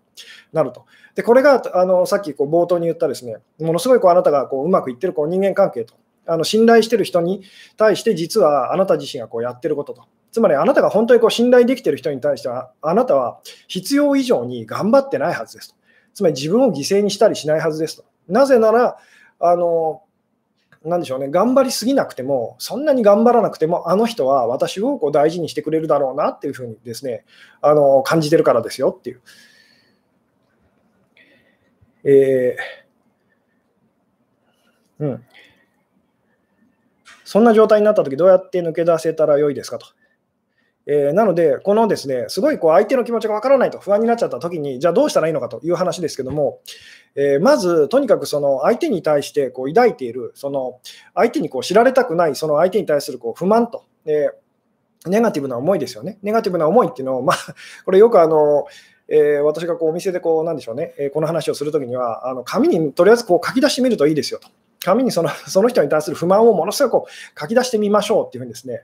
[0.51, 0.85] なると。
[1.15, 5.95] で、これがあのさっきこう冒頭に言ったですね、ものすごいこうあなたがこううまくいってるこう人間関係と、
[6.27, 7.43] あの信頼してる人に
[7.77, 10.03] 対して、実はあなた自身がこうやってることと。
[10.33, 15.75] つまりあなたが本当にこう信頼できている人に対しては、あなたは必要以上に頑張ってないはずですと。
[16.15, 18.05] つまり自分を犠牲にしたりしないはずですと。
[18.27, 18.97] なぜなら、
[19.39, 20.01] あの
[20.83, 27.25] なでしょうね、頑張りすぎなくても、そんなに頑張らなくても、あの人は私をこう大事にしてくれるだろうなっていうふうにですね、
[27.61, 29.21] あの感じてるからですよっていう。
[32.05, 35.23] えー、うん。
[37.23, 39.85] そんな状態になったとき、どうやって抜け出せたらよいですかと。
[40.85, 46.59] えー、なので、このですね、すごいこう相手の気持ちがわからないと不安になっちゃったときに、じゃあどうしたらいいのかという話ですけども、
[47.15, 50.79] えー、まず、とにかくその相手に対してこう抱いている、その
[51.13, 56.17] 相手にこう知られたくない、その相手に対するこう不満と、えー、ネガティブな思いですよね。
[56.21, 57.37] ネガティブな思いっていうのを、まあ、
[57.85, 58.65] これよくあの、
[59.07, 64.49] えー、私がこうお店でこう、なんでしょうね、えー、この話をするときには、あの紙にとりあえずこう書き出してみるといいですよと。
[64.83, 68.83] 紙にそのその人に対する不満をものすごくこう書き出してみましょうっていうふうにですね、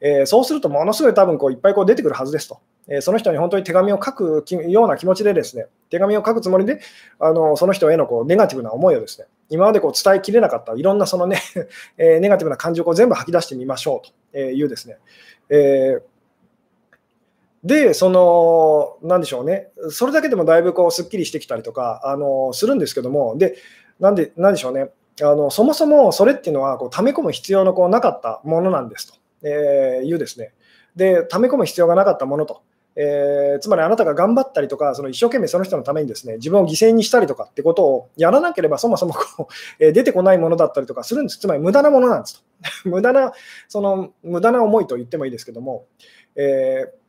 [0.00, 2.60] えー、そうするとものすごい多分こういっぱいこう出てくるはずですと。
[2.88, 6.80] えその人に本当に手紙を書くような気持ちでですね、手紙を書くつもりで、
[7.20, 11.40] あのその人へのこうネガティブな思いをですね、今までこう伝えきれなかったいろんなそのね、
[11.98, 14.98] えネガティブな感情を全部吐き出してみましょうというですね、
[15.50, 16.00] え
[17.62, 23.56] で、その、なんでしょうね、それだけでもだいぶこうすっきりしてきたりとかあのするんですけども、で、
[23.98, 24.88] なんで、なんでしょうね、
[25.20, 30.52] あのそもそもそれっていうのはこう溜め込む必要のこうなかったものなんですと、えいうですね。
[30.96, 32.62] で、溜め込む必要がなかったものと。
[32.96, 39.52] えー、つまりあなたが頑張ったりとか、その一生懸命その人のためにですね自分を犠牲にしたりとかってことをやらなければ、そもそもこう、
[39.84, 41.38] えー、出てこないものだったりとかするんです。
[41.38, 42.42] つまり無駄なものなんですと。
[42.90, 43.32] 無駄な、
[43.68, 45.86] その無駄な思いと言ってもいいですけども、
[46.36, 47.00] えー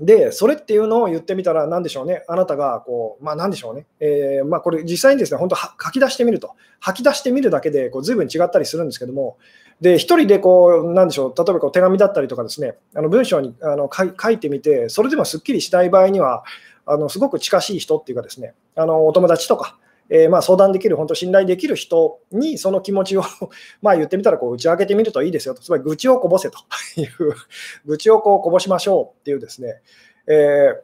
[0.00, 9.36] で、それっていうのを言ってみたら、なんでしょうね、あなたがこう、まあ、なんでしょうね、えー、まあ、これ、実際にですね、本当、書き出してみると、吐き出してみるだけでこう随分違ったりするんですけども、
[9.80, 16.44] で、一人でこう、なんでしょう、例えばこう手紙だったりとかですね、あの文章にあの書いてみて、それでもすっきりしない場合には、
[16.86, 23.22] あのすごく近しい人っていうかですね、あのお友達とか、えー、まあ相談できる、本当信頼できる人にその気持ちを
[23.82, 26.58] まあ言ってみたらこう打ち明けてみるといいですよと、つまり愚痴をこぼせと。
[26.96, 27.08] いう
[27.86, 29.80] 愚痴をこうこぼしましょうっていうですね、
[30.26, 30.74] え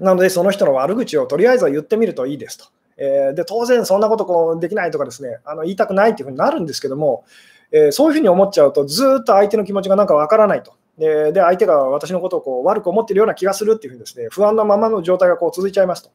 [0.00, 2.66] ー、なのでその人の悪口をとりあえずは言ってみるといいですと。
[3.00, 7.24] えー、で当然そんなことこうできないとかですね、あの言いたくないっていうふうになるんですけども、
[7.70, 10.74] えー、そういうふうに思っちゃうと、ずっと相手の気持ちがなんかわからないと。
[10.98, 16.10] で、で相手が私のことをこう悪く思っているような気がするっていうふうにですね、不安なままの状態がこう続いちゃいますと。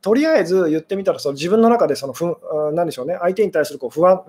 [0.00, 2.36] とりあえず言ってみたら、その自分の中でその不、
[2.74, 4.22] なんでしょうね、相手に対するこう不安、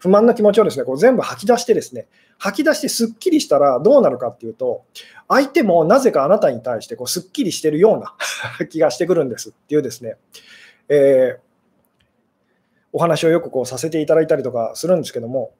[0.00, 2.06] 不満な気持ちをですね、こう全部吐き出してですね、
[2.38, 4.82] 吐き出してすっきりしたらどうなるかっていうと、
[5.28, 8.14] 相手もなぜかあなたに対してこうすっきりしてるような
[8.66, 10.16] 気がしてくるんですっていうですね、
[10.88, 11.38] えー、
[12.92, 15.52] お話をよくこうさせていただいたりとかするんですけども、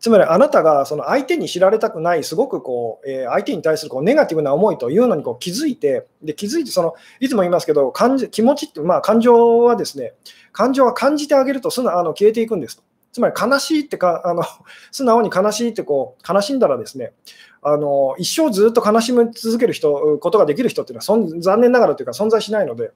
[0.00, 10.14] つまりあなたがその相手に知られたくない、すごくこう、え相手に対するこうネガティブな思いというのにこう気づいて、で気づいてその、いつも言いますけど、感じ気持ちって、まあ、感情はですね、
[10.52, 12.82] 感情は感じてあげると素直あの消えていくんですと。
[13.12, 14.42] つまり悲しいってか、あの
[14.90, 17.12] 素直に悲しいってこう悲しんだらですね、
[17.60, 22.92] あの一生ずっと悲しみ続ける人、ことができる人っていうのは残念ながらというか存在しないので、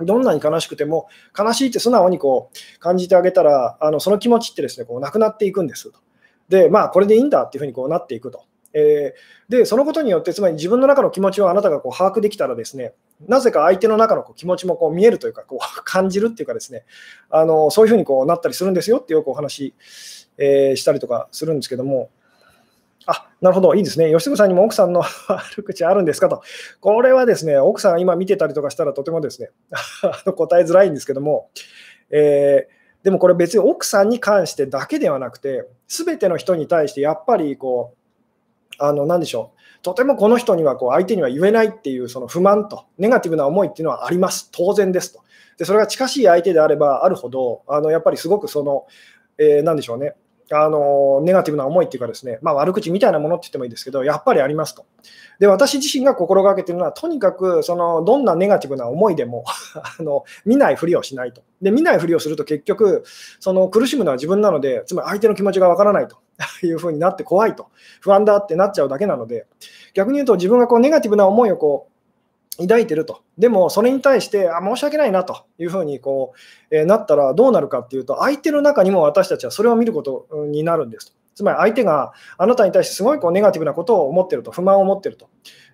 [0.00, 5.98] どんなに悲しくても、悲しいって素直にこう感じてあげたら、あのその気持ちってですねこうなくなっていくんですと。
[6.48, 8.44] で、まあ、これでいいんだっていうふうにこうなっていくと。
[8.74, 12.94] えー、で、そのことによって、つまり自分の中の気持ちをあなたがこう把握できたらですね、
[13.26, 16.84] なぜか相手の中のこう気持ちもこう見えるというか、こう 感じるっていうかですね、
[17.30, 19.74] あのそういうふうにこうなったりするんですよってよくお話、
[20.36, 22.10] えー、したりとかするんですけども、
[23.06, 24.10] あなるほど、いいですね。
[24.12, 26.42] 吉純さんにも奥さんの 悪口あるんですかと。
[26.80, 29.50] これはですね、奥さんが今見てたりとかしたらとてもですね、
[30.36, 31.48] 答えづらいんですけども、
[32.10, 39.82] えーでもこれ別に奥さんに関してだけではなくて、全ての人に対してやっぱりこう、あの、なでしょう。
[39.82, 44.50] とてもこの人にはこう相手には言えないっていうその不満とネガティブな思いっていうのはあります。
[44.52, 45.22] 当然ですと。
[45.56, 48.86] で、それが近しい相手であればあるほど、あの、やっぱりすごくその、
[49.38, 50.14] えー、なんでしょうね。
[50.50, 54.86] あのネガティブな思いっていうかですね、まあ、悪口みたいなものって言ってもいいですけど、やっぱりありますと。
[55.38, 59.44] で、私自身が心がけてるのは、とにかくそのどんなネガティブな思いでも
[59.98, 61.42] あの見ないふりをしないと。
[61.60, 63.04] で、見ないふりをすると結局、
[63.40, 66.16] その苦しむのは自分なので、つまり相手の気持ちがわからないと
[66.66, 67.66] いうふうになって怖いと、
[68.00, 69.46] 不安だってなっちゃうだけなので、
[69.94, 71.97] 逆に言うと自分がこうネガティブな思いをこう
[72.60, 73.22] 抱いてると。
[73.38, 76.32] でも、それに対して、あ、申し訳ないなというふうにこ
[76.70, 81.18] う、えー、なったらどうなるかっていうと、相手の中にも私たちはそれを見ることになるんですと。
[81.34, 85.28] つまり相手があなたに対してすごいこうネガティブなことを思ってると、不満を持ってると。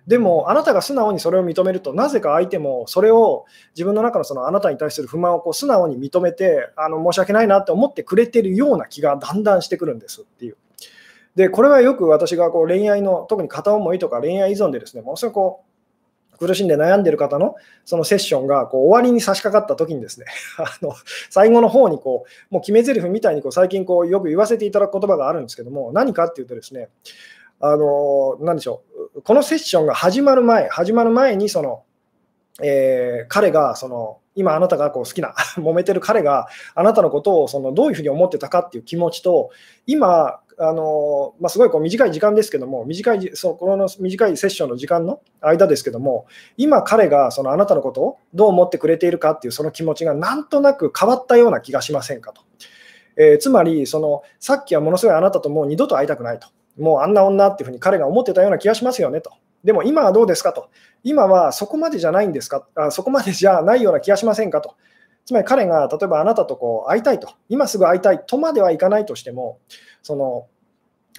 [0.05, 10.57] でも、あなたが素直にそれを認めると、なぜか相手もそれを自分の中のそのあなたに対する不満をこう素直に認めて、あの申し訳ないなって思ってくれてるような気がだんだんしてくるんですっていう。
[11.35, 15.74] で、これはよく私がこう恋愛の、特に片思いとか恋愛依存でですね、ものすごくこう
[16.37, 20.25] 苦しんで悩んでる方のそのセッションがこう終わりに差し掛かった時にですね
[20.57, 20.93] あの
[21.29, 26.89] 最後の方にこうもう決め台詞みたいにこう最近こうよく言わせていただく言葉があるんですけども何かっていうとですね
[27.59, 28.83] あの何でしょ
[29.15, 31.83] うこのセッションが始まる前始まる前にその、
[32.61, 39.49] えー、彼がその今あなたがこう好きな 揉めてる彼があなたのことをそのどういうふうに思ってたかっていう気持ちと
[39.87, 52.41] 今あのまあ、すごいこう短い時間ですけども、短いそうこの短いセッションの時間の間ですけども、今、彼がそのあなたのことをどう思ってくれているかっていうその気持ちがなんとなく変わったような気がしませんかと。
[53.17, 56.47] えー、つまりその、さっきはものすごいあなたともう二度と会いたくないと。
[56.77, 59.31] もうあんな女っていうふうに彼が思ってたような気がしますよねと。
[59.65, 60.69] でも今はどうですかと。
[61.03, 64.75] 今はそこまでじゃないんですかあそこまでじゃないような気がしませんかと。
[65.25, 67.33] つまり彼が例えばあなたとこう会いたいと。
[67.49, 69.59] 今すぐ会いたいとまではいかないとしても、
[70.03, 70.47] その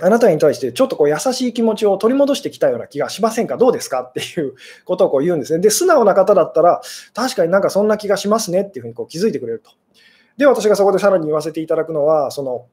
[0.00, 4.02] あなたに対してちょっとこう優しい気持ちを取り戻してきたような気がしませんかどうですか？
[4.02, 4.54] っていう
[4.85, 5.59] ことをこう言うんですね。
[5.61, 6.82] で、素直な方だったら、
[7.14, 9.72] 確かになんかそんな気がしますねっていうふうにこう気づいてくれると。
[10.37, 12.66] で、私がそこでさらに言わせていただくのは、その、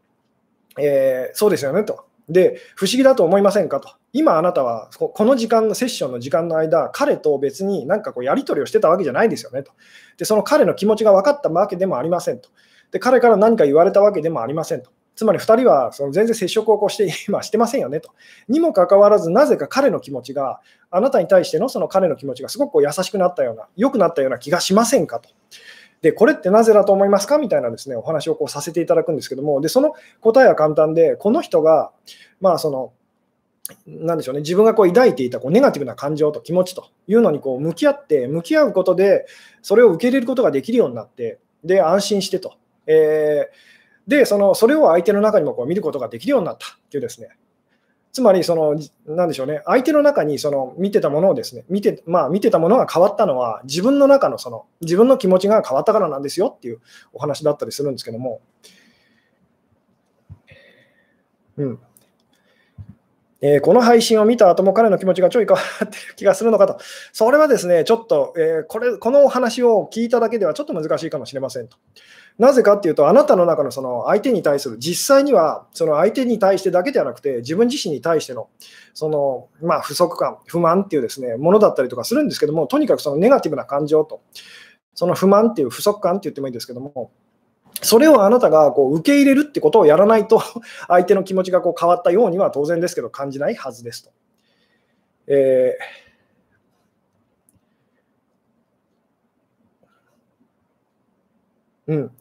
[0.78, 2.06] えー、そうですよねと。
[2.30, 3.90] で、不思議だと思いませんかと。
[4.14, 9.72] 今あなたはこの時間のセッションの時間の間、彼と別になんかこうやり取りをしてたわけじゃないですよねと。
[10.18, 12.50] で、その彼の気持ちが分かったわけでもありませんと。
[12.92, 14.92] で、彼から何か言われたわけでもありませんと。
[15.16, 18.12] つまり2人はその全然接触をこうして今してませんよねと。
[18.48, 20.60] にもかかわらず、なぜか彼の気持ちが、
[20.90, 25.30] あなたに対してのその彼の気持ちがすごくこう優しくなったような、良くなったような気がしませんかと。
[26.04, 27.40] で、これってなぜだと思いますか？
[27.40, 31.92] みたいなですね、お話をこうさせていただくんですけども、で、その答えは簡単で、この人が、
[32.40, 32.94] まあその、
[33.88, 39.26] なでしょうね、自分がこう抱いていたこうネガティブな感情と気持ちというのにこう向き合って、向き合うことで、
[39.62, 42.54] それを受け入れることができるようになって、で、安心してと。
[42.86, 43.74] えー
[44.06, 47.30] で、そのそれを相手の中にもこう見ることができるようになったっていうですね。
[48.14, 48.76] つまり、その、
[49.08, 56.80] なんでしょうね、相手の中にその見てたものをですね、見て、まあ、見てたものが変わったのは、自分の中のその、自分の気持ちが変わったからなんですよっていう
[57.12, 58.42] お話だったりするんですけども、
[61.58, 61.80] うん。
[63.42, 66.78] えー、この配信を見た後も彼の気持ちがちょい変わってる気がするのかと、
[67.12, 71.78] それはですね、ちょっと、えー、これこのお話を聞いただけではちょっと難しいかもしれませんと。
[72.40, 78.50] なぜかっていうと、あなたの中のその相手に対する、実際にはその相手に対してだけではなくて、自分自身に対しての
[78.94, 84.22] その、まあ、不足感、不満っていうですねものだったりとかするんですけども、とにかくそのネガティブな感情と、
[84.96, 87.12] その不満っていう不足感って言ってもいいんですけども、
[87.82, 90.42] それをあなたがこう受け入れるってことをやらないと、
[90.88, 94.12] 相手の気持ちがこう変わったようには当然ですけど感じないはずですと。
[95.28, 96.04] えー
[101.88, 102.12] うん、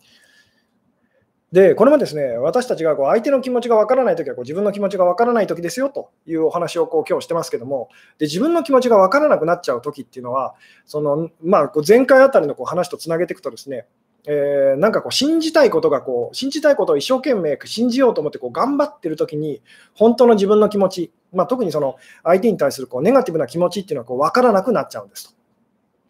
[1.52, 10.54] で、これもですね、私たちがこう相手の気持ちがわからないときはこう自分の気持ちがわからないときですよというお話をこう今日してますけども、で自分の気持ちがわからなくなっちゃうときっていうのは、
[10.86, 13.86] そのまあ、こう前回あたりのこう話とつなげていくとですね、
[14.24, 19.60] えー、なんかこう信じたいことがこう、信じたいことを一生懸命信じようと思ってこう頑張ってるときに、
[19.94, 25.34] 本当の自分の気持ち、まあ、特にその相手に対するこうネガティブな気持ちっていうのはこう分からなくなっちゃうんですと。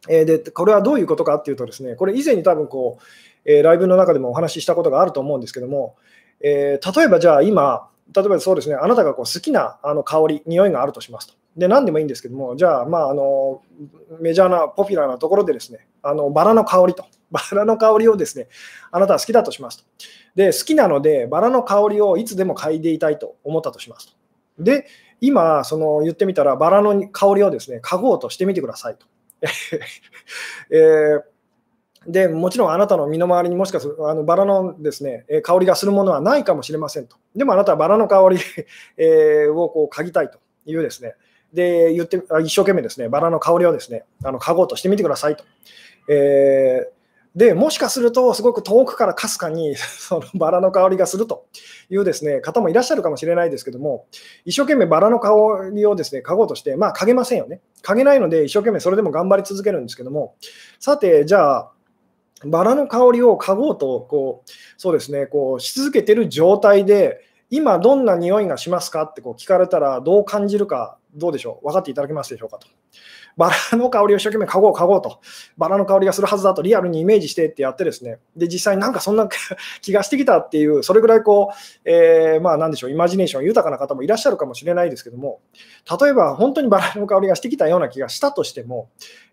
[0.09, 3.03] えー、でこれはどういうことかっていうとですね、これ以前に多分こう、
[3.45, 5.97] えー、ライブの中でもお話ししたことがあると思うんですけども、
[6.41, 11.35] えー、例えばじゃあ今、例えばそうですね、あなたがこう好きなあの香り、匂いがあるとしますと。
[11.57, 13.63] で、何でもいいんですけども、じゃあ、まあ、あの
[14.21, 18.49] メジャーな、ポピュラーなところでですね、あのバラの香りと、 バラの香りをですね、
[18.91, 19.85] あなたは好きだとしますと。
[20.35, 24.15] で、好きなので、バラの香りをいつでも嗅いでいたいと思ったとしますと。
[24.59, 24.87] で、
[25.21, 29.07] 今、その言ってみたら、バラの香りをですね、嗅ごうとしてみてくださいと。
[30.71, 31.32] えー
[32.07, 37.17] でもちろんあなたの身の回りにもしかするあのバラのですね香りがするものはないかもしれませんと。
[37.37, 38.39] でもあなたはバラの香り
[38.97, 41.15] えをこう嗅ぎたいというですね。
[41.53, 45.45] で、言って一生懸命ですね、バラの香りをですね、あの嗅ごうとしてみてくださいと。
[46.09, 47.03] えー
[47.35, 51.47] でもしかすると、すごく遠くからかすかに そのバラの香りがすると
[51.89, 54.05] いうですね方もいらっしゃるかもしれないですけども、
[54.45, 55.31] 一生懸命バラの香
[55.73, 57.63] りをですね嗅ごうとして、まあ、嗅げませんよね。
[57.83, 60.35] 嗅げないので、一生懸命それでも頑張り続けるんですけども、
[60.79, 61.73] さて、じゃあ、
[62.45, 67.21] バラの香りを嗅ごうとこうそうですねこうし続けてる状態で
[67.51, 71.67] 今どんな匂いがしますかってこう聞かれたらどう感じるかどうでしょう？
[71.67, 72.67] 分かっていただけますでしょうかと。
[73.37, 75.21] バラの香りを一生懸命嗅ごう嗅ごうと。
[75.57, 78.19] バラの香りがするはずだとリアルにイメージしてってやってですね。
[78.37, 79.29] で、実際なんかそんな
[79.81, 85.41] 気がしてきたっていう、それぐらいこう、えー、まあなんでしょう、イマジネーション豊かな方もいらっしゃるかもしれないですけども、
[86.01, 88.89] 例えば本当にバラの香りがしてきたような気がしたとしても、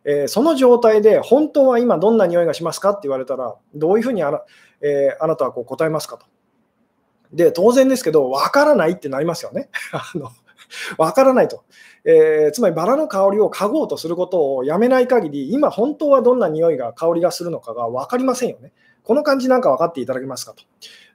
[0.05, 4.43] えー、その状態で本当は今どんな匂いがしますかって言われたら、どういうふうにあな,、
[4.81, 6.25] えー、あなたはこう答えますかと。
[7.33, 9.69] で、当然ですけど、わからないってなりますよね。
[9.91, 10.31] あの
[10.97, 11.63] わからないと、
[12.05, 18.71] えー、つまりバラの香りを嗅ごうとすることをやめない限り、今本当はどんな匂いが、香りがするのかが分かりませんよね。
[19.03, 20.63] この感じなんか分かっていただけますかと。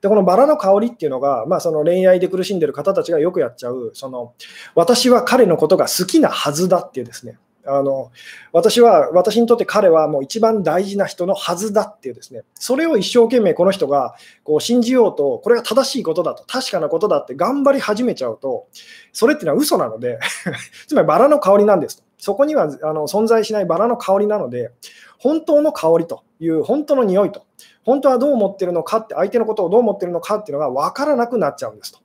[0.02, 4.34] で、このバラの香りっていうのが、まあ、その恋愛で苦しんでる方たちがよくやっちゃう、その
[4.74, 8.12] 私は彼のことが好きなはずだっていうですね、あの
[8.52, 18.66] 私は、私にとって彼はもう一番大事な人のはずだっていうですね、それを一生懸命この人がこう信じようと、これが正しいことだと、確かなことだって頑張り始めちゃうと、
[19.12, 20.18] それっていうのは嘘なので
[20.86, 22.04] つまりバラの香りなんですと。
[22.18, 24.70] そこにはあの存在しないバラの香りなので、
[25.18, 27.44] 本当の香りという、本当の匂いと、
[27.84, 31.98] 本当はどう思ってるのかって、相手のことをどう思ってるのかっていうのが分からなくなっちゃうんですと。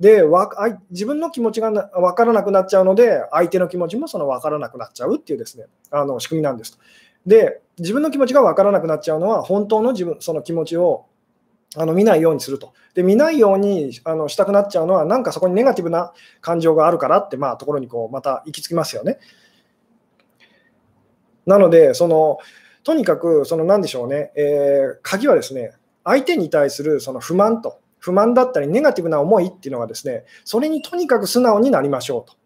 [0.00, 0.50] でわ
[0.90, 6.78] 自分の気持ちが分からなくなっちゃうので、相手の気持ちもその分からなくなっちゃうっていうですねあの仕組みなんですと。
[7.26, 11.06] で、自分の気持ちが分からなくなっちゃうのは、本当の自分その気持ちを
[11.76, 12.72] あの見ないようにすると。
[12.94, 19.18] で、見ないようにあのしたくなっちゃうのは、なんかそこにネガティブな感情があるからって、まあ、ところにこうまた行き着きますよね。
[21.46, 22.38] なので、その
[22.84, 25.72] とにかく、その何でしょうね、えー、鍵はですね、
[26.04, 32.36] 相手に対するその不満と不満だったり、ネガティブな思いっていうのがですね、それにとにかく素直になりましょうと。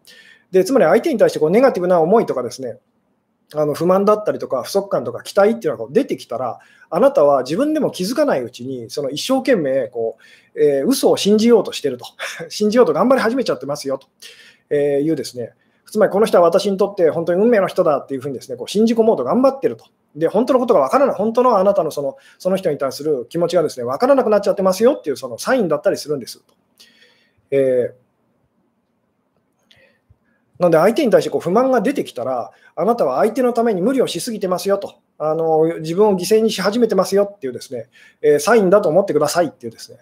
[0.51, 2.77] でつまり相手に対してこうネガティブな思いとかですね、
[3.55, 6.59] あの不満だったりとか不足感とか期待っていうのが出てきたら、
[6.91, 10.17] あなたは自分でも気づかないうちに、その一生懸命こ
[10.53, 12.05] う、えー、嘘を信じようとしてると、
[12.49, 13.99] 信じようと頑張り始めちゃってますよ
[14.69, 15.53] というですね、
[15.89, 19.85] つまりこの人は私にとって本当に運命の人だっていうふうにですね、こう信じ込もうと頑張ってると。
[20.17, 26.53] で、本当のことが分からない、本当のあなたのそのその人に対する気持ちがですね、分からなくなっちゃってますよっていうそのサインだったりするんですと。
[27.51, 28.07] えー
[30.59, 37.89] なので相手に対してこう不満が出てきたら、あなたは相手のために無理をしすぎてますよと、あの自分を犠牲にし始めてますよっていうですね、
[38.21, 39.99] えー、サインだと思ってくださいっていうですね、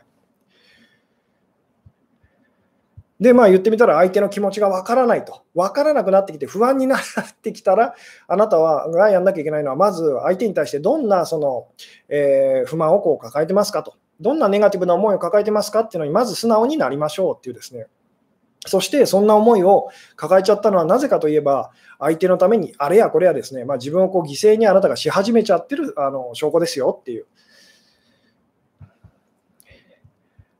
[3.19, 5.43] で、まあ言ってみたら相手の気持ちがわからないと。
[5.53, 7.01] わからなくなってきて不安になっ
[7.41, 7.95] てきたら、
[8.27, 11.67] あなたはがやんなきゃいけないのは、まず相手に対してどんなその、
[12.09, 13.95] えー、不満をこう抱えてますかと。
[14.19, 17.87] どんなネガティブな思いを抱えてますかっていうのに、まず素直になりましょうっていうですね。
[18.67, 27.27] そしてそんな思いを抱えちゃったのはなぜかといえば、相手のためにあれやこれやですね、まあ、自分をこう犠牲にあなたがし始めちゃってるあの証拠ですよっていう。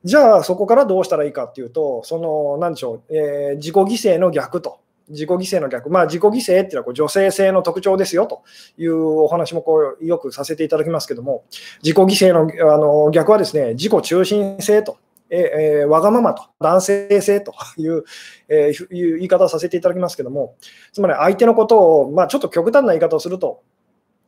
[0.06, 4.78] じゃあそこからどうしたらいいかっていうと、その、なんでしょう、えー、自己犠牲の逆と。
[5.08, 5.90] 自己犠牲の逆。
[5.90, 8.42] まあ自己犠牲っていうのはこう女性性の特徴ですよと
[8.78, 11.44] いうお話もこうよくさせていただきますけども、
[11.82, 14.98] 自己犠牲のあの逆はですね、自己中心性と。
[15.28, 18.04] えー、わがままと、男性性という,、
[18.48, 20.54] えー、いう言い方をさせていただきますけども、
[20.92, 23.60] つまり相手のことを、まあ、ちょっと極端な言い方をすると、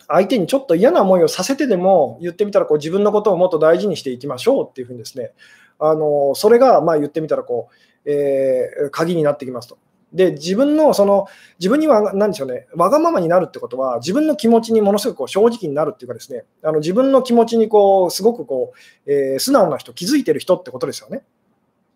[0.08, 5.32] 相手にちょっと嫌な思いをさせてでも言ってみたらこう自分のことをもっと大事にしていきましょうっていうふうにですね、
[5.78, 7.68] あのそれがまあ言ってみたらこ
[8.04, 9.78] う、えー、鍵になってきますと。
[10.12, 11.26] で自分のその
[11.58, 18.72] 自分には何でしょうねわがままになるってことは自分の気持ちにものすごくこう正直になるっていうかですねあの自分の気持ちにこうすごくこ
[19.06, 21.24] う、えー、素直な人気づいてる人ってことですよね。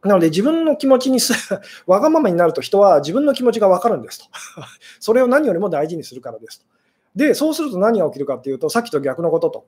[0.03, 1.21] なので自分の気持ちに
[1.87, 4.27] わがままになると人は自分の気持ちが分かるんですと。
[5.01, 6.67] それを何よりも大事にするからですと。
[7.15, 9.67] で、そうすると何が起きるかっていうと、さっきと逆のことと。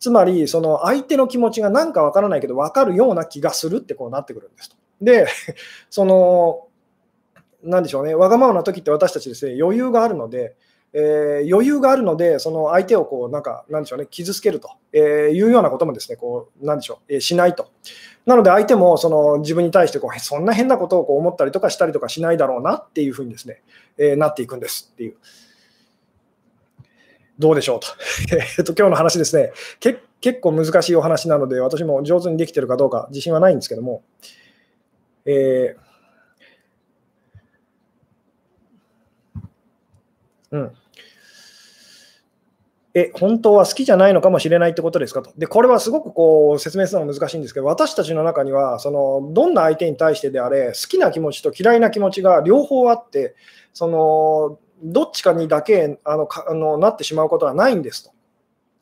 [0.00, 4.76] つまり、その相手の気持ちが何かわからないけど分かるような気がするってこうなってくるんですと。
[5.00, 5.26] で、
[5.90, 6.68] その、
[7.62, 10.54] なでしょうね、わがままな時って私たちですね、余裕があるので、
[10.96, 17.68] えー、余裕があるので、その相手をこう、なんか、なんでしょうね、傷つけると、えー、いうようなこともですね、こう、なんでしょう、えー、しないと。
[18.26, 23.62] なので、相手もその自分に対してこう、そんな変なことをこう思ったりとかしたりとかしないだろうなっていうふうにですね、
[23.98, 25.16] え、なっていくんですっていう。
[27.38, 27.88] どうでしょうと。
[28.58, 34.02] えっと、今日の話ですねけ、結構難しいお話なので、私も上手にできてるかどうか自信はないんですけども、
[35.26, 35.84] えー、
[40.52, 40.72] うん。
[42.96, 45.32] え、本当は好きじゃないのかもしれないってことですかと。
[45.36, 53.34] で、これはすごくこう説明するのが難しいんですけど、私たちの中には、そのどんな相手に対してであれ、好きな気持ちと嫌いな気持ちが両方あって、
[53.72, 58.12] そのどっちかにだけあのかあのなってしまうことはないんですと。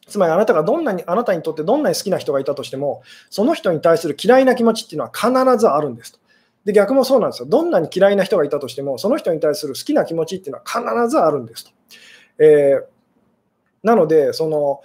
[0.09, 6.19] つまりあなたがどんなにあなたにとってどんなに好きな人がいたとしても、その人に対する嫌いな気持ちっていうのは必ずあるんですと。
[6.65, 7.49] で逆もそうなんですよ。
[7.49, 11.71] どんなに嫌いな人がいたとしても、その人に対する好きな気持ちっていうのは必ずあるんですと。
[12.39, 12.85] えー、
[13.85, 14.81] なので、その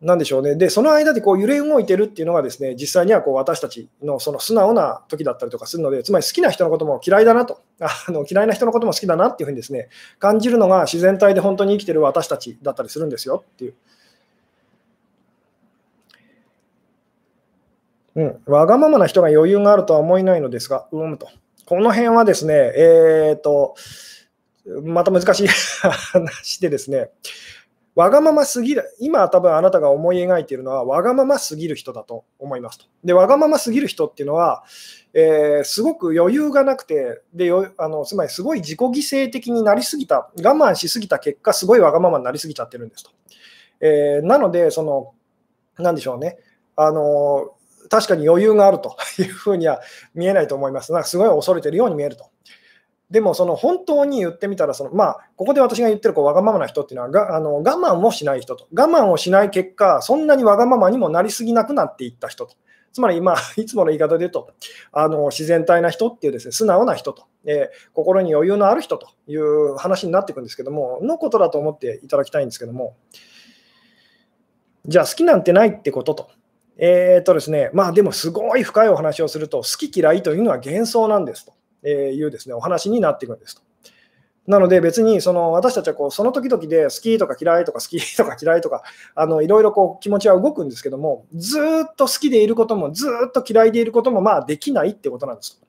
[0.00, 0.54] なんでしょうね。
[0.54, 9.88] で、その間でこう揺れ動いてるっていうのがですね、実際にはこう私たちのその素直な時だったりとかするので、つまり好きな人のことも嫌いだなと、 あの嫌いな人のことも好きだなっていうふうにですね、
[10.20, 13.74] 感じるのが自然体で本当に生きてる私たちだったりするんですよっていう。
[18.14, 21.28] うん、わがままな人が余裕があるとは思えないのですが、うんと。
[21.66, 23.74] この辺はですね、えっ、と、
[24.82, 27.10] また難しい話でですね、
[27.98, 32.84] わがまますぎる、今多分あなたが思い描いているのは、わがまますぎる人だと思いますと。
[33.02, 34.62] で、わがまますぎる人っていうのは、
[35.14, 43.10] えー、すごく余裕がなくて、であのつまりすごい自己犠牲的になりすぎた、我慢しすぎた結果、すごいわがままになりすぎちゃってるんですと。
[43.80, 45.12] えー、なので、その、
[45.76, 46.38] なんでしょうね。
[46.76, 47.50] あの
[47.90, 49.80] 確かに余裕があるというふうには
[50.14, 50.92] 見えないと思います。
[50.92, 52.30] なんかすごい恐れてるように見えると。
[53.10, 62.54] でも、その本当に言ってみたら、そのまあ、ここで私が言ってるこうわがままな人っていうのはがあの、我慢をしない人と、我慢をしない結果、そんなにわがままにもなりすぎなくなっていった人と、
[62.92, 64.50] つまり今、 いつもの言い方で言うと、
[64.92, 72.94] あの自然体な人っていうですね、素直な人と、えー、心に余裕のある人という話になっていくんですけども、のことだと思っていただきたいんですけども、
[74.86, 76.28] じゃあ好きなんてないってことと。
[76.80, 81.52] えー、とですね、まあでもすごい深いお話をすると、好き嫌いというのは幻想なんですと。
[81.82, 83.62] えいうですねお話になっていくんですと。
[84.48, 88.82] なので別にその私たちはこうその時々で好きとか嫌いとか好きとか嫌いとか
[89.14, 95.60] あのいろいろこう気持ちは動くんですけどもずっと好きでいることもずっと嫌いでいることもまあできないってことなんです。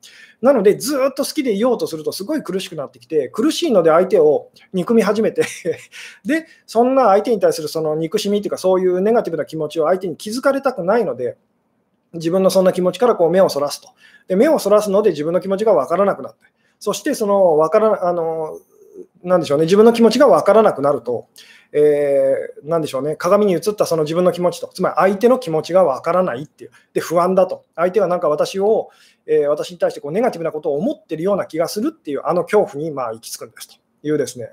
[0.42, 5.44] なのでずっと好きでいようとするとすごい苦しくなってきて苦しいので相手を憎み始めて
[6.24, 11.36] でそんな相手に対するその憎しみというかそういうネガティブな気持ちを相手に気づかれたくないので
[12.14, 13.90] 自分のそんな気持ちからこう目をそらすと。
[14.28, 16.40] で目をそらすので自分の気持ちが分からなくなって、
[16.80, 18.60] そしてその分からあの
[19.24, 21.28] なんでしょうね、自分の気持ちが分からなくなると、
[21.72, 28.90] えー、なんでしょうね、鏡に映ったその自分の気持ちと、つまり相手の気持ちが分からないっていう、で不安だと、相手はなんか私を、
[29.26, 33.76] えー、私に対してこうネガティブなことを思ってるような気がするっていう、あの恐怖にまあ行き着くんですと。
[34.02, 34.50] いうですね、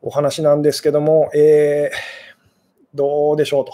[0.00, 3.72] お話なんですけども、えー、どうでしょうと。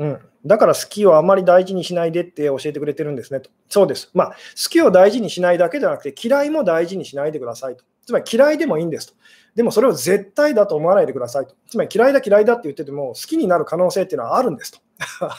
[0.00, 3.50] うん、だから好きをあまり大事にしないでって教えてくれてるんですねと。
[3.68, 4.10] そうです。
[4.14, 4.34] まあ、好
[4.70, 7.84] きを大事にしないだけじゃなくて、嫌いも大事にしないでくださいと。
[8.06, 9.14] つまり嫌いでもいいんですと。
[9.54, 11.54] でもそれを絶対だと思わないでくださいと。
[11.68, 14.78] つまり嫌いだ嫌いだって言ってても、好きになる可能性っていうのはあるんですと。
[15.28, 15.34] 好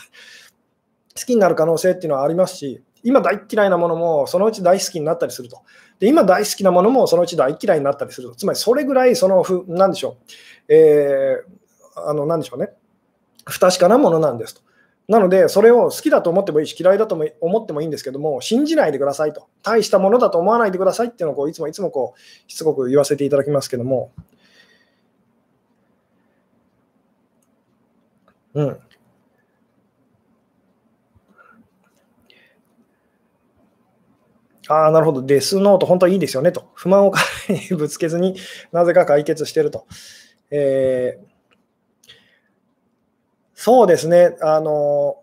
[1.26, 5.62] きになる可能性っていうのはありますし、今大嫌いなものもそのうち大好きになったりすると。
[6.00, 8.36] で今大好きなものもそのうち大嫌いになったりすると。
[8.36, 10.18] つまりそれぐらい、そのふ、なんでしょ
[10.70, 10.74] う。
[10.74, 12.70] えー、あの、なんでしょうね。
[13.52, 14.62] 不確かなものなんですと。
[15.08, 19.48] なので、それを好きだと思ってもいいし、嫌いだと思ってもいいんですけども、信じないでくださいと。
[19.62, 24.12] 大したものだと思わないでくださいっていうのをこういつもいつもこうしつこく言わせていただきますけども。
[28.54, 28.80] うん。
[34.68, 35.24] ああ、なるほど。
[35.24, 36.70] デスノート、本当はいいですよねと。
[36.76, 38.38] 不満を彼にぶつけずに
[38.72, 39.86] なぜか解決してると。
[40.52, 41.31] えー
[43.64, 44.38] そうですね。
[44.42, 45.18] あの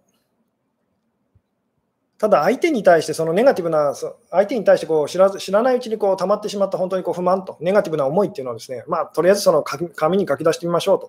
[2.18, 3.95] ただ相手に対してそのネガティブな、
[4.30, 11.01] 相手に対してこう知ら知らないうちにこう溜まってしまった本当にこう不満と、ネガティブな思いっていうのはですね、まあ、とりあえずその紙に書き出してみましょう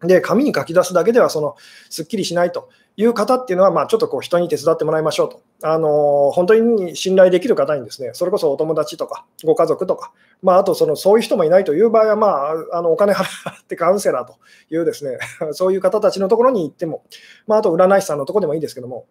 [0.00, 0.06] と。
[0.06, 1.56] で、紙に書き出すだけではその
[1.90, 5.42] すっきりしないという方っていうのは、まあ、ちょっとこう人に手伝ってもらいましょうと。
[5.62, 14.38] あの本当に信頼できる方にですね、それこそお友達とかご家族とか、まあ、あとそのそういう人もいないという場合は、まあ、あのお金払ってカウンセラーと
[14.72, 15.18] いうですね、
[15.52, 17.02] そういう方たちのところに行っても、
[17.46, 19.06] まあ、あと占い師さんのところでもいいですけども、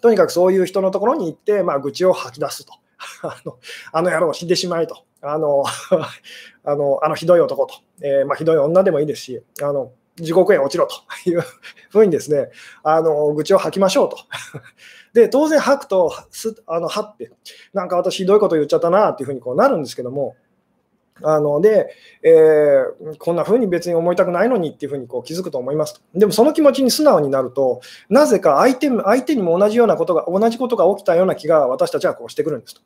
[0.00, 2.72] とにかくそういう人のところに行って、まあ、愚痴を吐き出すと。
[3.22, 3.58] あの
[3.92, 5.04] あの野郎死んでしまえと。
[5.20, 5.64] あの
[6.64, 11.42] あのあのひどい男と、えー、まあ、ひどい女でもいいですし、あの地獄へ落ちろという
[11.90, 12.50] ふうにですね、
[12.82, 14.18] あの愚痴を吐きましょうと。
[15.14, 17.32] で、当然吐くと、すあの吐って、
[17.72, 20.36] なんか私ひどいこと言っちゃったなっていうふうにこうなるんですけども、
[21.24, 26.00] あので、えー、こんな風に別に思いたくないのにっていうふうにこう気づくと思いますと。
[26.14, 32.80] でもその気持ちに素直になると、なぜか相手相手にも同じようなことが、同じことが起きたような気が私たちはこうしてくるんですと。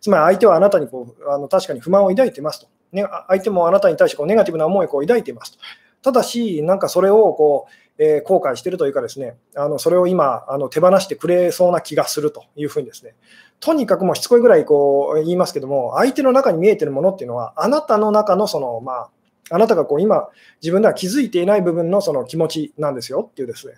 [0.00, 2.68] つまり相手はあなたにこうあの確かに不満を抱いてますと。
[2.92, 5.58] ね、相手もあなたに対してこうネガティブな思いをこう抱いていますと。
[6.02, 13.14] ただし、なんかそれをこう、えー、後悔してるというかですね、あのそれを今あの手放してくれそうな気がするというふうにですね、
[13.60, 19.10] とにかくもうしつこいぐらいこう言いますけども、相手の中に見えてるものっていうのは、あなたの中のその、まあ、
[19.50, 20.28] あなたがこう今、
[20.62, 23.74] 自分では気づいていない部分のその気持ちなんですよっていうですね。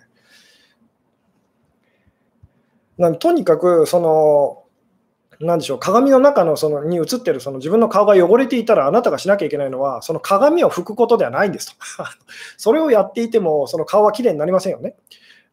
[2.97, 4.60] なんとにかくその
[5.41, 11.75] なんでしょう、鏡の中のそのに映ってるその自分の顔が汚れていたら、あなたがしなきゃいけないのは、その鏡を拭くことではないんですと。
[12.57, 14.95] それをやっていても、その顔はきれいになりませんよね。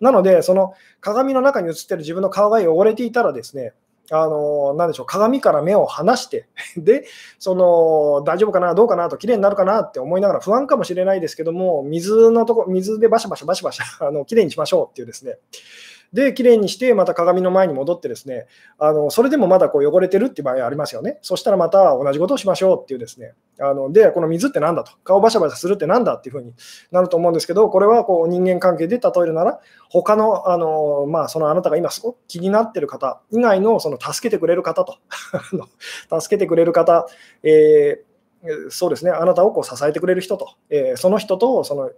[0.00, 3.72] なので、その鏡の中に映ってる自分の顔が汚れていたらですね、
[4.10, 7.06] あのなでしょう鏡から目を離して、 で
[7.38, 15.38] その大丈夫かな、どうかなと、きれいになるかなって思いながら、不安かもしれないですけども、水のとこ水でバシャバシャバシャバシャあのきれいにしましょうっていうですね、
[16.12, 18.46] で、きれいにして、また鏡の前に戻ってですね、
[18.78, 21.18] あのそれでもまだこう汚れてるって場合ありますよね。
[21.22, 26.54] そしたらまた同じことをしましょうっていうですね、あので、この水ってなんだと、顔バシャバシャするってなんだっていうふうに
[26.90, 34.96] なると思うんですけど、これはこう人間関係で例えるなら、他の、あのまあ、そのあなたが今すごく気になってる方以外のその助けてくれる方と、
[36.20, 37.06] 助けてくれる方、
[37.42, 41.90] えー、そうですね、あなたをこう支えてくれる人と、えー、その人とその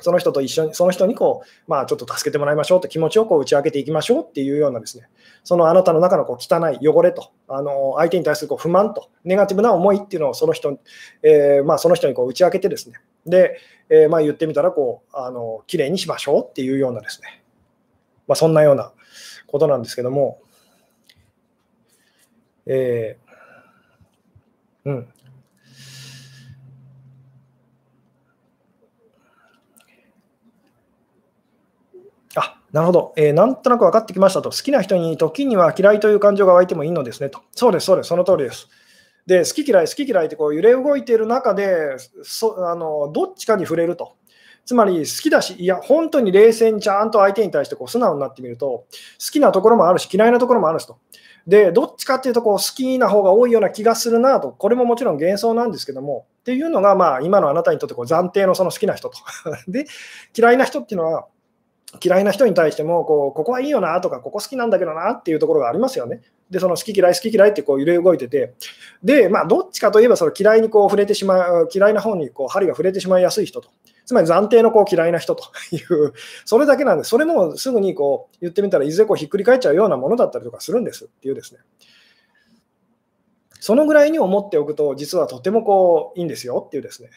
[0.00, 5.08] その人と一緒に、その人にこう、まあ、ちょっと助けてもらいましょうと気持ちをこう打ち明けていきましょうっていうようなですね、
[5.42, 10.78] そのあなたの中のこう汚い汚れと、あの相手に対するこう不満と、ネガティブな思いっていうのをその人,、
[11.22, 13.58] えー、まあ、その人にこう打ち明けてですね、で、
[13.90, 17.42] えー、まあ言ってみたらこう、あの綺麗にしましょうっていうようなですね、
[18.28, 18.92] まあ、そんなような
[19.48, 20.40] ことなんですけども、
[22.66, 25.08] えー、うん。
[32.72, 37.40] なるほど、えー、なんとなく分かってきましたと、好きな人に時には嫌いという感情が湧いてもいいのですねと。
[37.54, 38.68] そうです、そうです、その通りです。
[39.26, 44.16] で、好き嫌い、好き嫌いってこう揺れ動いている中でそあの、どっちかに触れると。
[44.64, 48.86] つまり好きだし、いや、本当に冷静にちゃんと相手に対してこう素直になってみると、好
[49.32, 50.98] きなところもあるし、嫌いなところもあるしと。
[51.46, 59.18] で、どっちかっていうとこう好きな方が多いような気がするなと、これももちろん幻想なんですけども、っていうのが、まあ、今のあなたにとってこう暫定のその好きな人と。
[59.68, 59.86] で、
[60.36, 61.26] 嫌いな人っていうのは、
[62.02, 66.20] 嫌いな人に対してもこう、ここはいいよなとか、ここ好きなんだけどなっていうところがありますよね。
[66.50, 68.54] で、その好き嫌い、好き嫌いってこう揺れ動いてて、
[69.02, 73.70] で、まあ、どっちかといえばその嫌いにこう触れてしまう、嫌いな方にこう針が触れてしまいやすい人と、
[74.04, 76.12] つまり暫定のこう嫌いな人という、
[76.44, 77.10] それだけなんです。
[77.10, 81.60] それもすぐにこう言ってみたらいずれこうひっくり返っちゃうようなものだったりとかするんですっていうですね。
[83.60, 87.10] そのぐらいに思っておくと、実はとてもこういいんですよっていうですね。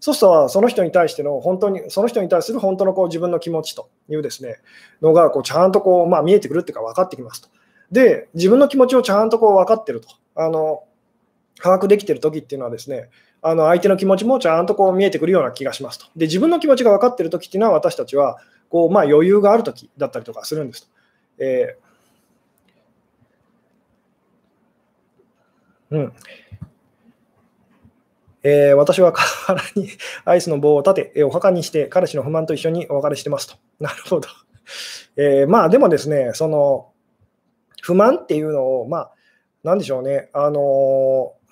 [0.00, 4.56] そうすると、その人に対しての本当に、その人に対する本当のこう自分の気持ちというですね、
[5.02, 7.48] のがこうちゃんとこう、まあ、見えてくるっていうか分かってきますと。
[7.90, 10.08] で、自分の気持ちをちゃんとこう分かってると。
[10.34, 10.84] あの
[11.60, 13.10] 把握できてる時っていうのはですね、
[13.42, 16.06] あの相手の気持ちもちゃんとこう見えてくるような気がしますと。
[16.16, 18.38] で、自分の気持ちが分かってる時っていうのは私たちは
[18.68, 20.88] こう、まあ、余裕がある時だったりとかするんですと。
[21.38, 26.12] えー、うん。
[28.50, 29.90] えー、私は体に
[30.24, 33.56] アイスの棒を立て、お墓にして、彼氏の不満と一緒にお別れしてますと。
[33.78, 34.28] なるほど。
[35.16, 36.88] えー、まあでもですね、その
[37.82, 39.10] 不満っていうのを、まあ、
[39.64, 41.48] なんでしょうね、あのー、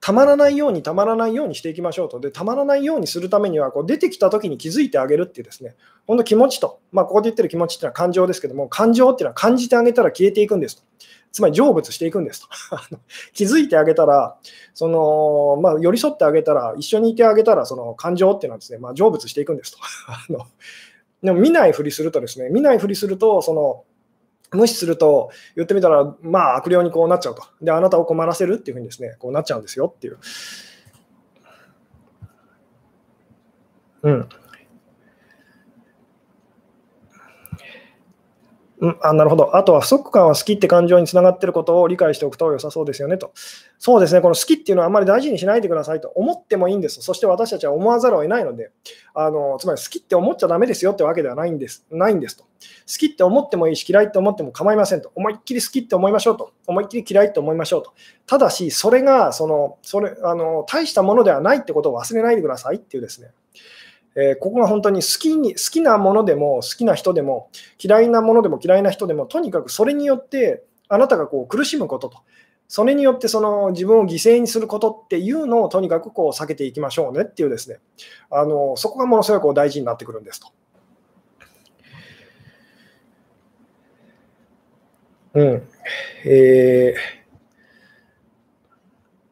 [0.00, 2.20] たまらないようにたまらないようにしていきましょうと。
[2.20, 5.74] で、たまらないようにするためには、こう出てきたときに気づいてあげるっていうですね、
[6.06, 10.82] ほんと気持ちと、まあ、ここで言ってる気持ちっていうのは感情ですけども、感情っていうのは感じてあげたら消えていくんですと。
[11.32, 12.48] つまり成仏していくんですと。
[13.32, 14.36] 気づいてあげたら、
[14.74, 19.78] そのまあ、寄り添ってあげたら、一緒にいてあげたら、その感情っていうのはですね、まあ、成仏していくんですと。
[20.08, 20.46] あの
[21.22, 23.84] でも見ないふりするとですね、見ないふりすると、その
[24.50, 27.44] 無視すると、言ってみたら、まあ悪霊にこうなっちゃうと。
[27.62, 30.18] で、あなたを困らせるっていうふうにですね、こうなっちゃうんですよっていう。
[34.02, 34.28] うん。
[38.82, 39.56] うん、あなるほど。
[39.56, 43.30] あとは不足感は好きって感情につながっていることを理解しておくと良さそうですよねと。
[43.78, 47.00] そうですね、この好きっていうのはあまり大事にしないでくださいと思ってもいいんです。
[47.00, 48.72] そして私たちは思わざるを得ないので、
[49.14, 52.42] あのつまり好きって思っちゃだめですよってわけではないんですないんですと。
[52.42, 52.48] 好
[52.98, 55.12] きって思ってもいいし、嫌いって思っても構いませんと。
[55.14, 56.52] 思いっきり好きって思いましょうと。
[56.66, 57.92] 思いっきり嫌いって思いましょうと。
[58.26, 63.30] ただし、それがそのそれあの大したものではないってことを忘れないでくださいっていうですね。
[64.14, 67.50] えー、ここが本当に好きに好きなものでも好きな人でも
[67.82, 72.18] 嫌いなものでも嫌いな人でもとにかくそれによってあなたがこう苦しむことと
[72.68, 77.78] それによってその自分を犠牲にすることっていうのをとにかくこう避けていきましょうねっていうですね
[78.30, 80.48] あのそこがものすごく大事になってくるんですと。
[85.34, 85.68] うん。
[86.24, 86.94] え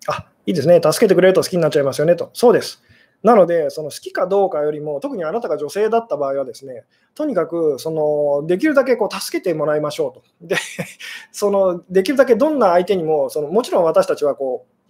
[0.07, 0.81] ー、あ、いいですね。
[0.83, 2.31] 助けてくれると好きになっちゃいますよねと。
[2.33, 2.83] そうです。
[3.23, 10.23] なので、その好きかどうかよりも、特にあなたが女性だった場合はですね、とにかくそのできるだけこう助けてもらいましょうと。
[10.41, 10.57] で、
[11.33, 14.81] そのできるだけどんな相手にも、そのもちろん私たちはこう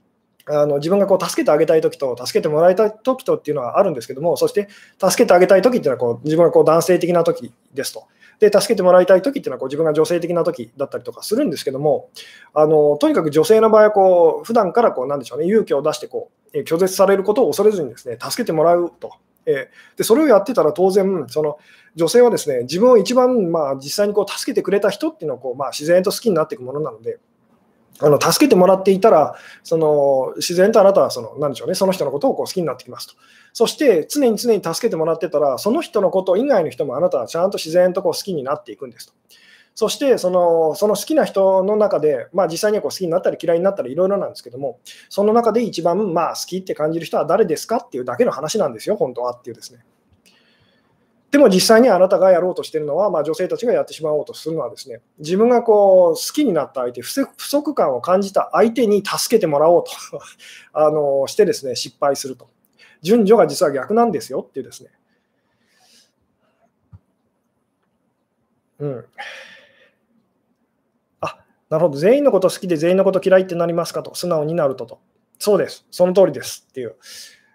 [0.47, 4.68] あの自分がこう助けてあげたいときと、助けてもらいたいときとっていうのはあるんですけども、そして
[5.01, 8.05] 助けてあげたいときっていうのはこう自分がこう男性的なときですと。
[8.39, 12.09] で、助けてもらいたいときっていうのはこう自分が女性的なときだったりとかするんですけども、
[12.55, 19.14] あのとにかく女性の場合はこう普段からこうなんでしょうね、勇気を出してこう拒絶されることを恐れずにですね助けてもらうと。
[19.46, 21.59] えでそれをやってたら当然、その
[21.96, 27.18] 女性はですね自分を一番、まあ、実際にこう助けてくれた人っていうのをこう、まあ、自然と好きになっていくものなので、
[28.03, 33.14] あの助けてもらっていたら、その自然とあなたはそのなんでしょう、ね、その人のことをこう好きになってきますと。
[33.53, 39.12] そして常に常に助けてもらってたら、その人のこと以外の人もあなたはちゃんと自然とこう好きになっていくんですと。
[39.74, 49.80] そしてそのその好きな人の中で、まあ、実際にはこう好きになったり嫌いになったりいろいろなんですけども、その中で一番まあ好きって感じる人は誰ですかっていうだけの話なんですよ、本当はっていうですね。
[51.30, 59.92] でも実際にあなたがやろうとしているのは、まあ、女性たちがやってしまおうとするのはですね、自分がこう好きになった相手、不足感を感じた相手に助けてもらおうと
[60.74, 62.48] あのしてですね、失敗すると。
[63.02, 64.90] 順序が実は逆なんですよっていうですね。
[68.80, 69.04] うん。
[71.70, 71.98] なるほど。
[71.98, 74.14] 全員のこと好きで全員のこと嫌いってなりますかと。
[74.14, 75.00] 素直になるとと。
[75.38, 75.86] そうです。
[75.90, 76.96] その通りですっていう。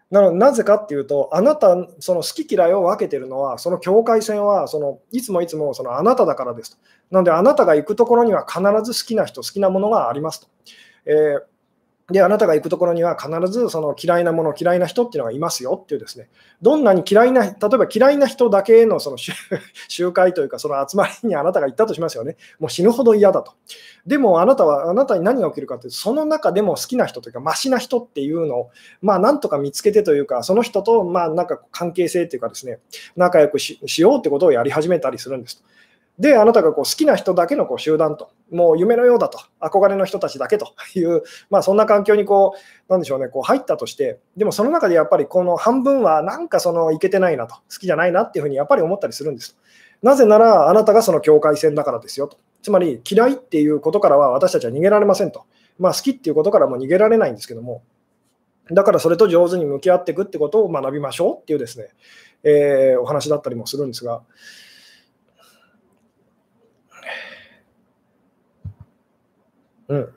[0.10, 6.78] なのなぜかっていうと、あなた、その好き嫌いを分けてるのは、その境界線はそのいつもいつもそのあなただからですと。
[7.12, 10.48] なので、あなたが行くところには必ず好きな人、好きなものがありますと。
[11.06, 11.55] えー
[12.12, 16.30] で、あなたが行くところには必ずその嫌いなもの、嫌いな人っていうのがいますよっていうですね、
[16.62, 19.18] どんなに嫌いな、例えば嫌いな人だけのその
[19.90, 22.38] 集会というか、その集まりにあなたが行ったとしますよね。
[22.60, 23.54] もう死ぬほど嫌だと。
[24.06, 28.70] でもあなたは、あなたに何が起きるかというと、その中でも好きな人というか、マシな人っていうのを、
[29.02, 32.78] まあなんとか見つけてというか、その人とまあなんか関係性というかですね、
[33.16, 35.64] 仲良くしようってことをやり始めたりするんですと。
[36.18, 49.58] で、あなたがこう好きな人だけのこう集団と、もう夢のようだと、憧れの人たちだけという、まあ、そんな環境にこう、なんでしょうね、こう入ったとして、でもその中でやっぱりこの半分はなんかそのいけてないなと、好きじゃないなっていうふうにやっぱり思ったりするんです。
[50.02, 52.38] なぜなら、あなたがその境界線だからですよと。
[52.62, 55.46] つまり、嫌いっていうことからは私たちは逃げられませんと。
[55.80, 57.84] まあ、好きっていうことからも逃げられないんですけども、
[58.72, 61.90] だからそれと上手に向き合っていくってことを学びましょうっていうですね、
[62.44, 64.22] えー、お話だったりもするんですが、
[69.88, 70.10] うん。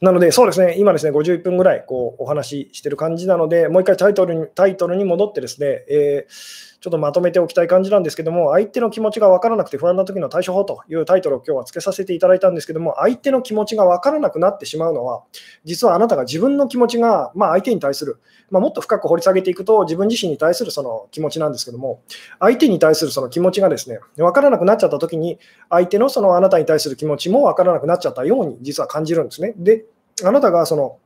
[0.00, 15.22] なので、そうですね、今ですね、51分ぐらいこうお話ししてる感じなので、もう一回タイトルにタイトルに戻ってですね、えー、ちょっとまとめておきたい感じなんですけども、相手の気持ちが分からなくて不安な時の対処法というタイトルを今日は付けさせていただいたんですけども、相手の気持ちが分からなくなってしまうのは、
[15.64, 18.18] 実はあなたが自分の気持ちが、まあ、相手に対する、
[18.50, 22.02] まあ、もっと深く掘り下げていくと、自分自身に対するその気持ちなんですけども、
[22.40, 25.38] 相手に対するその気持ちがですね、分からなくなっちゃった時に、
[25.70, 29.54] 相手のそのあなたに対する気持ちも分からなくなっちゃったように実は感じるんですね。
[29.56, 29.84] で
[30.24, 30.98] あなたがその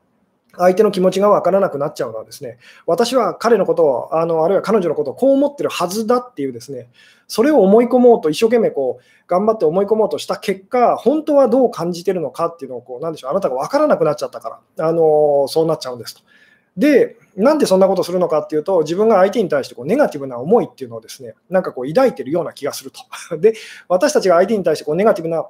[0.58, 6.88] 相手の気持ちが分からなくなっちゃうのはですね、私は彼のことを、あのあるいは彼女のことをこう思ってるはずだっていうですね、
[7.28, 16.22] それを思い込もうと、一生懸命こう頑張って思い込もうとした結果、本当はどう感じてるのかっていうのをこう、なんでしょう、あなたが分からなくなっちゃったから、あのそうなっちゃうんですと。
[16.76, 23.00] で、なんでそんなことするのかっていうと、自分が相手に対してこうネガティブな思いっていうのをですね、なんかこう抱いてるような気がすると。
[23.38, 23.54] で、
[23.88, 25.46] 私たちが相手に対してこうネガティブな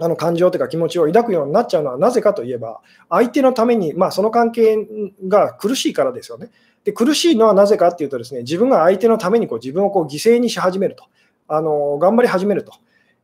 [0.00, 4.86] あの感情というか気持ちを抱くようになっちゃうのはなぜかといえば、相手のために、まあ、その関係
[5.26, 6.50] が苦しいからですよね。
[6.84, 11.04] で苦しいのはなぜかっていうとですね、自分が相手のためにこう自分をこう犠牲にし始めると、
[11.48, 12.72] あの頑張り始めると。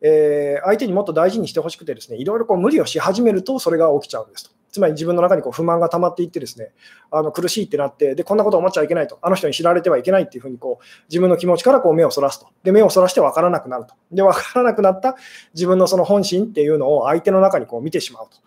[0.07, 4.54] えー、相手にもっと大事にしてほしくてですね、いろいろこう無理をし始めると、それが起きちゃうんですと。
[4.75, 6.73] つまり自分の中にこう不満が溜まっていってですね、
[7.13, 12.49] あの苦しいってなって、で、こんなこと思っちゃいけないと、あの人に知られてはいけないっていうふうにこう自分の気持ちからこう目をそらすと。
[12.65, 13.95] で、目をそらして分からなくなると。
[14.11, 15.15] で、分からなくなった
[15.55, 18.39] 自分のその本心っていうのを相手の中にこう見てしまうと。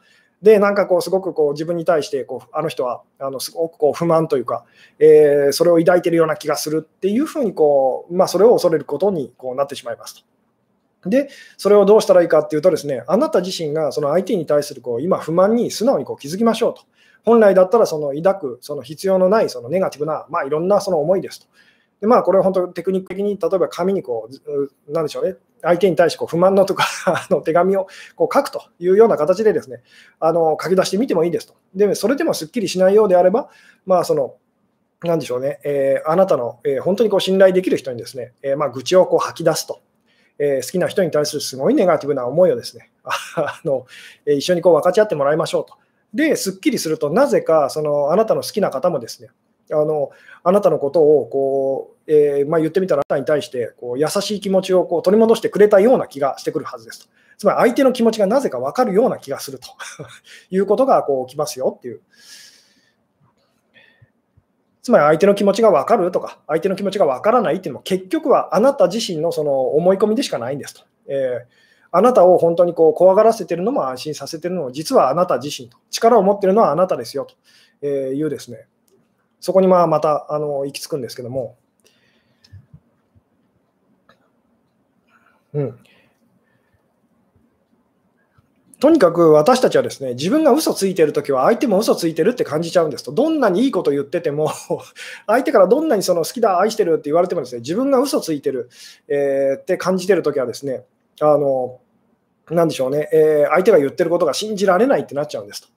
[0.42, 4.66] で、なんかこう、すごくこう自分に対してこう、あの人はあのすごくこう不満というか、
[5.00, 10.37] えー、それを抱いているような気がするっていうふうにこう、まあ、それを恐れることにこうなってしまいますと。
[11.06, 16.84] で、それをどうしたらいいかっていうとですね、あなた自身がその相手に対するこう今不満に素直にこう気づきましょうと。
[17.24, 21.48] 本来だったらその抱くその必要のないそのネガティブな、まあ、いろんなその思いですと。
[22.00, 24.30] でまあ、これは本当テクニック的に例えば紙にこ
[24.88, 26.86] う、なんでしょうね、相手に対してこう不満のとか
[27.32, 29.82] の手紙をこう書くというような形でですね、
[30.20, 31.56] あの書き出してみてもいいですと。
[31.74, 33.50] で、それでもすっきりしないようであれば、
[33.86, 34.36] まあ、その
[35.04, 39.82] なんでしょうね、えー、あなたの、えー、本当にこう信頼できる人にですね、えー、まあ、愚痴をこう吐き出すと。
[40.40, 42.92] えー、好きな人に対するすごいネガティブな思いをですね、
[43.36, 43.86] あの
[44.26, 45.76] 一緒にこう分かち合ってもらいましょうと。
[46.14, 49.30] で、すっきりすると、なぜかそのあなたの好きな方もですね、
[49.72, 50.12] あの
[50.44, 57.08] あなたのことをこう、えー、まあ、言ってみたら、あなたに対してこう優しい気持ちをこう取り戻してくれたような気がしてくるはずですと。
[57.38, 59.70] つまり相手の気持ちがなぜか分かるような気がすると
[60.50, 62.02] いうことがこう起きますよっていう。
[64.88, 70.84] つまり相手の気持ちが分かるとか、相手の気持ちが分からないっていうのも、結局はあなた自身のその思い込みでしかないんですと。
[71.10, 71.46] えー、
[71.92, 75.78] あなたを本当にこう怖がらせてるのも安心させてるのも、実はあなた自身と。
[75.92, 77.28] 力を持ってるのはあなたですよ
[77.82, 78.66] というですね、
[79.42, 81.58] そこにまあまたあの行き着くんですけども。
[85.54, 85.80] うん
[88.80, 93.12] とにかく私たちはですね、自分が嘘ついてるときは相手も嘘ついてるって感じちゃうんですと。
[93.12, 94.52] どんなにいいこと言ってても
[95.26, 98.70] 相手からどんなにその好きだ、愛してるって言われてもですね、自分が嘘ついてる、
[99.08, 100.84] えー、って感じてるときはですね、
[101.22, 101.80] あの、
[102.52, 105.70] なんでしょうね、えー、相手が言ってることが信じられないってなっちゃうんですと。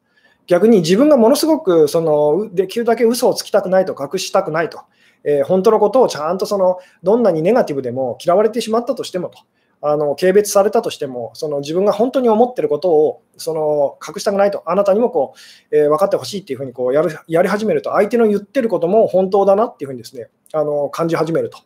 [0.47, 4.81] 逆に自分がものすごくそのできるだけ嘘をつきたくないと隠したくないと、
[5.23, 9.39] えー、本当のことをちゃんとそのどんなにネガティブでも嫌われてしまったとしてもと。
[9.83, 15.35] あの軽蔑されたとしても、その自分が本当に思ってることをその隠したくないと、あなたにもこ
[15.71, 21.59] う、えー、分かってほしいっていうふうにこうやるやり始めると、相手の言ってることも本当だなっていうふうにですねあの感じ始めると。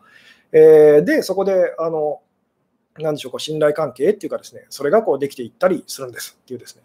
[0.53, 2.21] えー、で、そこで、あの
[2.99, 6.83] なんでしょう、こう信頼関係っていうかですね、それがこうできていったりするんですっていうですね。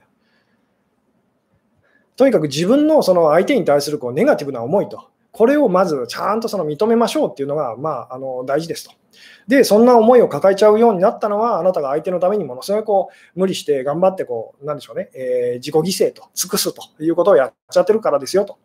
[2.16, 8.99] とにかく自分のその相手に対するこうネガティブな思いと、これをまずちゃんとその認めましょうっていうのが、まあ、あの大事ですと。
[9.48, 18.58] で、そんな思いを抱えちゃうようになったのは、あなたが相手のためにものすごいこう無理して頑張ってこう、なんでしょうね、えー、自己犠牲と尽くすということをやっちゃってるからですよと。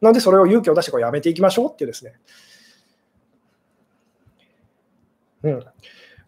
[0.00, 2.14] なので、それを勇気を出してこうやめていきましょうっていうですね。
[5.42, 5.64] うん、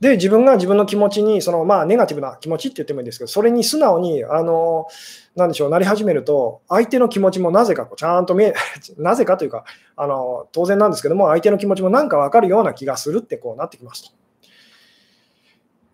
[0.03, 4.89] で、自分が自分の気持ちに、そのまあネガティブな気持ちって言ってもいいんですけど、それに素直に、あの、
[5.37, 8.55] なでしょう、なり始めると、相手の気持ちもなぜかこうちゃんと見え、
[8.99, 9.63] なぜかというか、
[9.95, 14.11] あの当然なんですけども、相手の気持ちもなんか分かるような気がするってこうなってきますと。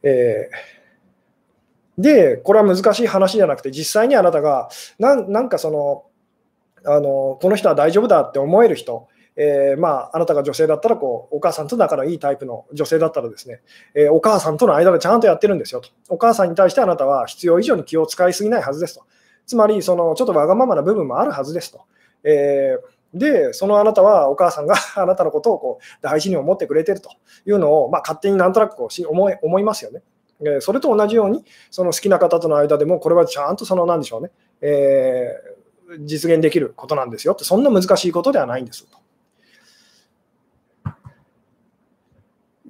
[0.05, 6.05] えー、で、これは難しい話じゃなくて、実際にあなたがな、なんかその、
[6.91, 9.07] あのこの人は大丈夫だって思える人、
[9.41, 13.61] えー、まあ、あなたが女性だったらこう、お母さんと仲のいいタイプの女性だったらですね、
[13.95, 15.91] えー、お母さんとの間でちゃんとやってるんですよと。
[16.09, 19.05] お母さんに対してあなたは必要以上に気を使いすぎないはずですと。
[19.47, 21.83] つまり、そのちょっとわがままな部分もあるはずですと。
[22.25, 27.11] えー、で、そのあなたはお母さんが あなたのことをこう大事に思ってくれてると
[27.47, 30.03] いうのを、まあ、勝手になんとなくこう思い思いますよね。
[30.45, 34.31] えそれと同じように、その好きな方との間でも、これはちゃんとその、なんでしょうね、
[34.61, 38.99] えー、実現できることなんですよって、そんな難しいことではないんですと。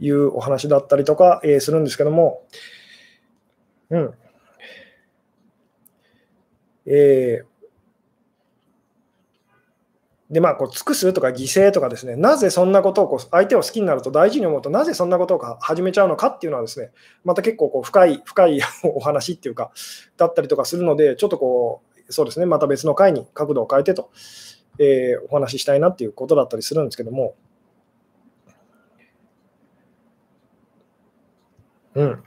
[0.01, 2.43] いうお話だったりとか、えー、するんですけども、
[3.91, 4.15] うん。
[6.87, 7.49] えー、
[10.31, 16.91] で、まあ、こう尽くすとか犠牲とかですね、なぜそんなことをこう相手を好きになると大事に思うと、なぜそんなことを始めちゃうのかっていうのはですね、
[17.25, 19.71] また結構こう深い、深い お話っていうか、
[20.17, 24.11] だったりとかするので、ちょっとこう、そうですね、また別の回に角度を変えてと、
[24.79, 27.35] えー、お話ししたいなっていうことだったりするんですけども、
[31.99, 32.23] うん。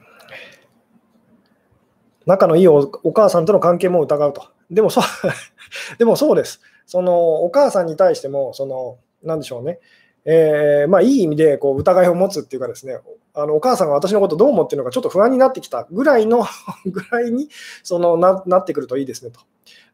[2.25, 4.49] 仲のいいお母さんとの関係も疑うと。
[4.69, 5.03] でもそう
[5.97, 6.61] でもそうです。
[6.85, 9.79] そのお母さんに対しても、その、なんでしょうね。
[10.25, 12.99] えー、まあ、いい意味でこう疑いを持つっていうかですね、
[13.33, 16.45] あのお母さんが私のことどう思ってるのかちょっと不安になってきたぐらいの
[16.85, 17.49] ぐらいに
[17.81, 19.39] そのななってくるといいですねと。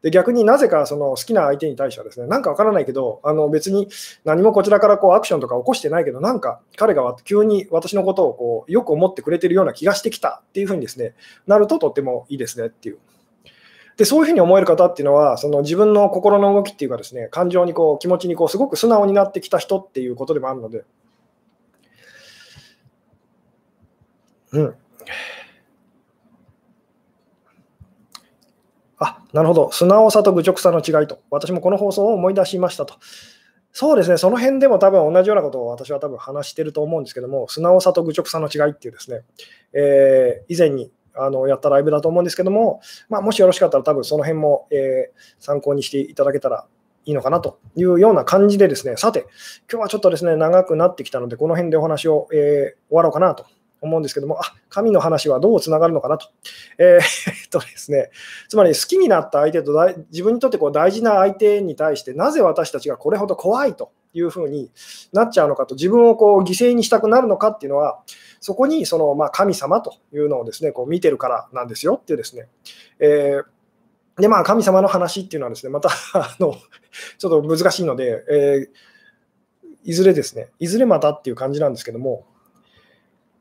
[0.02, 3.88] で逆になぜかその好きな相手に対してはですね、なんかわからないけど、あの別に
[4.24, 11.14] 何もこちらからこうアクションとか起こしてないけど、なんか彼が急に私のことをこうよく思ってくれてるような気がしてきたっていうふうにですね、
[11.46, 12.98] なるととってもいいですねっていう。
[13.98, 20.84] でそういうふうに思える方っていうのは、その自分の心の動きっていうかですね、感情にこう気持ちにこうすごく素直になってきた人っていうことでもあるので、
[24.52, 24.74] うん。
[29.00, 29.72] あ、なるほど。
[29.72, 31.20] 素直さと愚直さの違いと。
[31.30, 32.94] 私もこの放送を思い出しましたと。
[33.72, 39.22] そうですね、その辺でも多分同じようなことを私は多分話してると思うんですけども、素直さと愚直さの違いっていうですね、
[39.72, 46.66] えー、以前にあのやったライブだと思うんですけども、まあ、もしよろしかったら多分その辺も、えー、参考にしていただけたら
[47.04, 49.26] いいのかなというような感じでですね、さて、
[49.70, 53.46] 今日はちょっとですね、長くなってきたので、この辺でお話を、えー、終わろうかなと
[53.80, 56.28] 思うんですけども、あ神の話はどうつながるのかなと。
[56.78, 57.00] えー、
[57.50, 58.10] とですね、
[58.48, 59.72] つまり好きになった相手と
[60.10, 64.70] 自分にとってこう大事な相手に対して、なぜ私たちがこれほど怖いというふうに
[65.12, 68.00] なっちゃうのかと、自分をこう犠牲にしたくなるのかっていうのは、
[68.40, 72.48] そこにそのまあ神様というのをですねこう見てるからなんですよっていうですね。
[73.00, 73.44] えー
[74.20, 76.56] でまあ、神様の話っていうのはですね、またあの
[77.18, 78.68] ちょっと難しいので、えー、
[79.84, 82.26] いずれですね、いずれまたっていう感じなんですけども、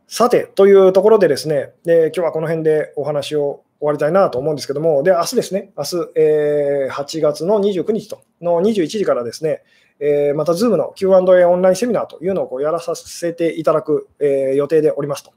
[0.08, 9.64] さて、というところでですね、で今日はこの辺でお話を終わりたいなと思うんですけども、で、明日ですね、明日、えー、8月の29日との21時からですね、
[10.00, 15.34] えー、また Zoom の Q&A オンラインセミナーというのをこうやらさせていただく、えー、予定でおりますと。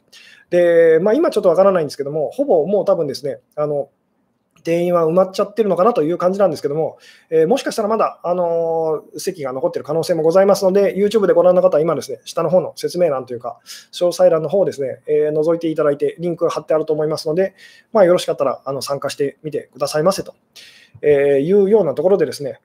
[0.50, 3.88] で、まあ、今ちょっとわからないんですけども、ほぼもう多分ですね、あの
[4.62, 6.98] 定員は埋まっちゃってるのかなという感じなんですけども、
[7.30, 13.58] えー、もしかしたらまだ、あのー、席が残ってる可能性もございますので、YouTube でご覧の方は今ですね、下の方の説明欄というか、
[13.92, 17.54] 詳細欄の方をですね、えー、覗いていただいて、リンクが貼ってあると思いますので、
[17.92, 20.34] まあ、よろしかったらあの参加してみてくださいませと、
[21.02, 22.60] えいうようなところでですね、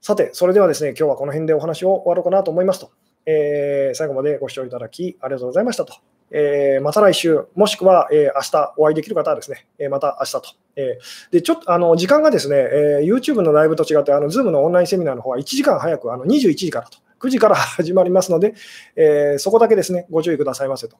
[0.00, 2.90] さて、それではですね、今日はこの辺でお話を終わろうかなと思いますと、
[3.26, 5.94] え最後までご視聴いただきありがとうございましたと。
[6.30, 10.42] えー、また来週、もしくは、えー、明日お会いできる方はですね、えー、また明日と。
[10.76, 16.98] えー、で、ちょっと、あの、時間がですね、えー、YouTube のライブと違って、あの、Zoom のオンラインセミナーの方は1時間早く、あの、21時からと。
[17.20, 18.54] 9時から 始まりますので、
[18.96, 20.96] えー、そこだけですね、ご注意くださいませと。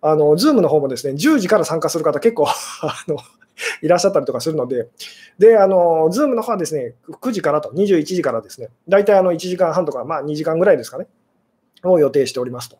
[0.00, 2.46] あの、Zoom の方もですね、10時から参加する方結構
[2.82, 3.16] あの、
[3.82, 4.88] いらっしゃったりとかするので、
[5.38, 11.06] で、あの、Zoom の方はですね、9時からと、21時からですね、大体あの1時間半とか、まあ2時間ぐらいですかね、
[11.82, 12.78] を予定しておりますと。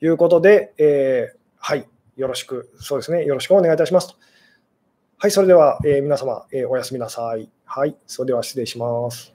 [0.00, 1.86] いうことで、えー、はい、
[2.16, 4.14] よろしく、そうですね、よろしくお願いいたしますと。
[5.18, 7.48] はい、それでは、えー、皆様、えー、おやすみなさい。
[7.64, 9.33] はい、それでは失礼します。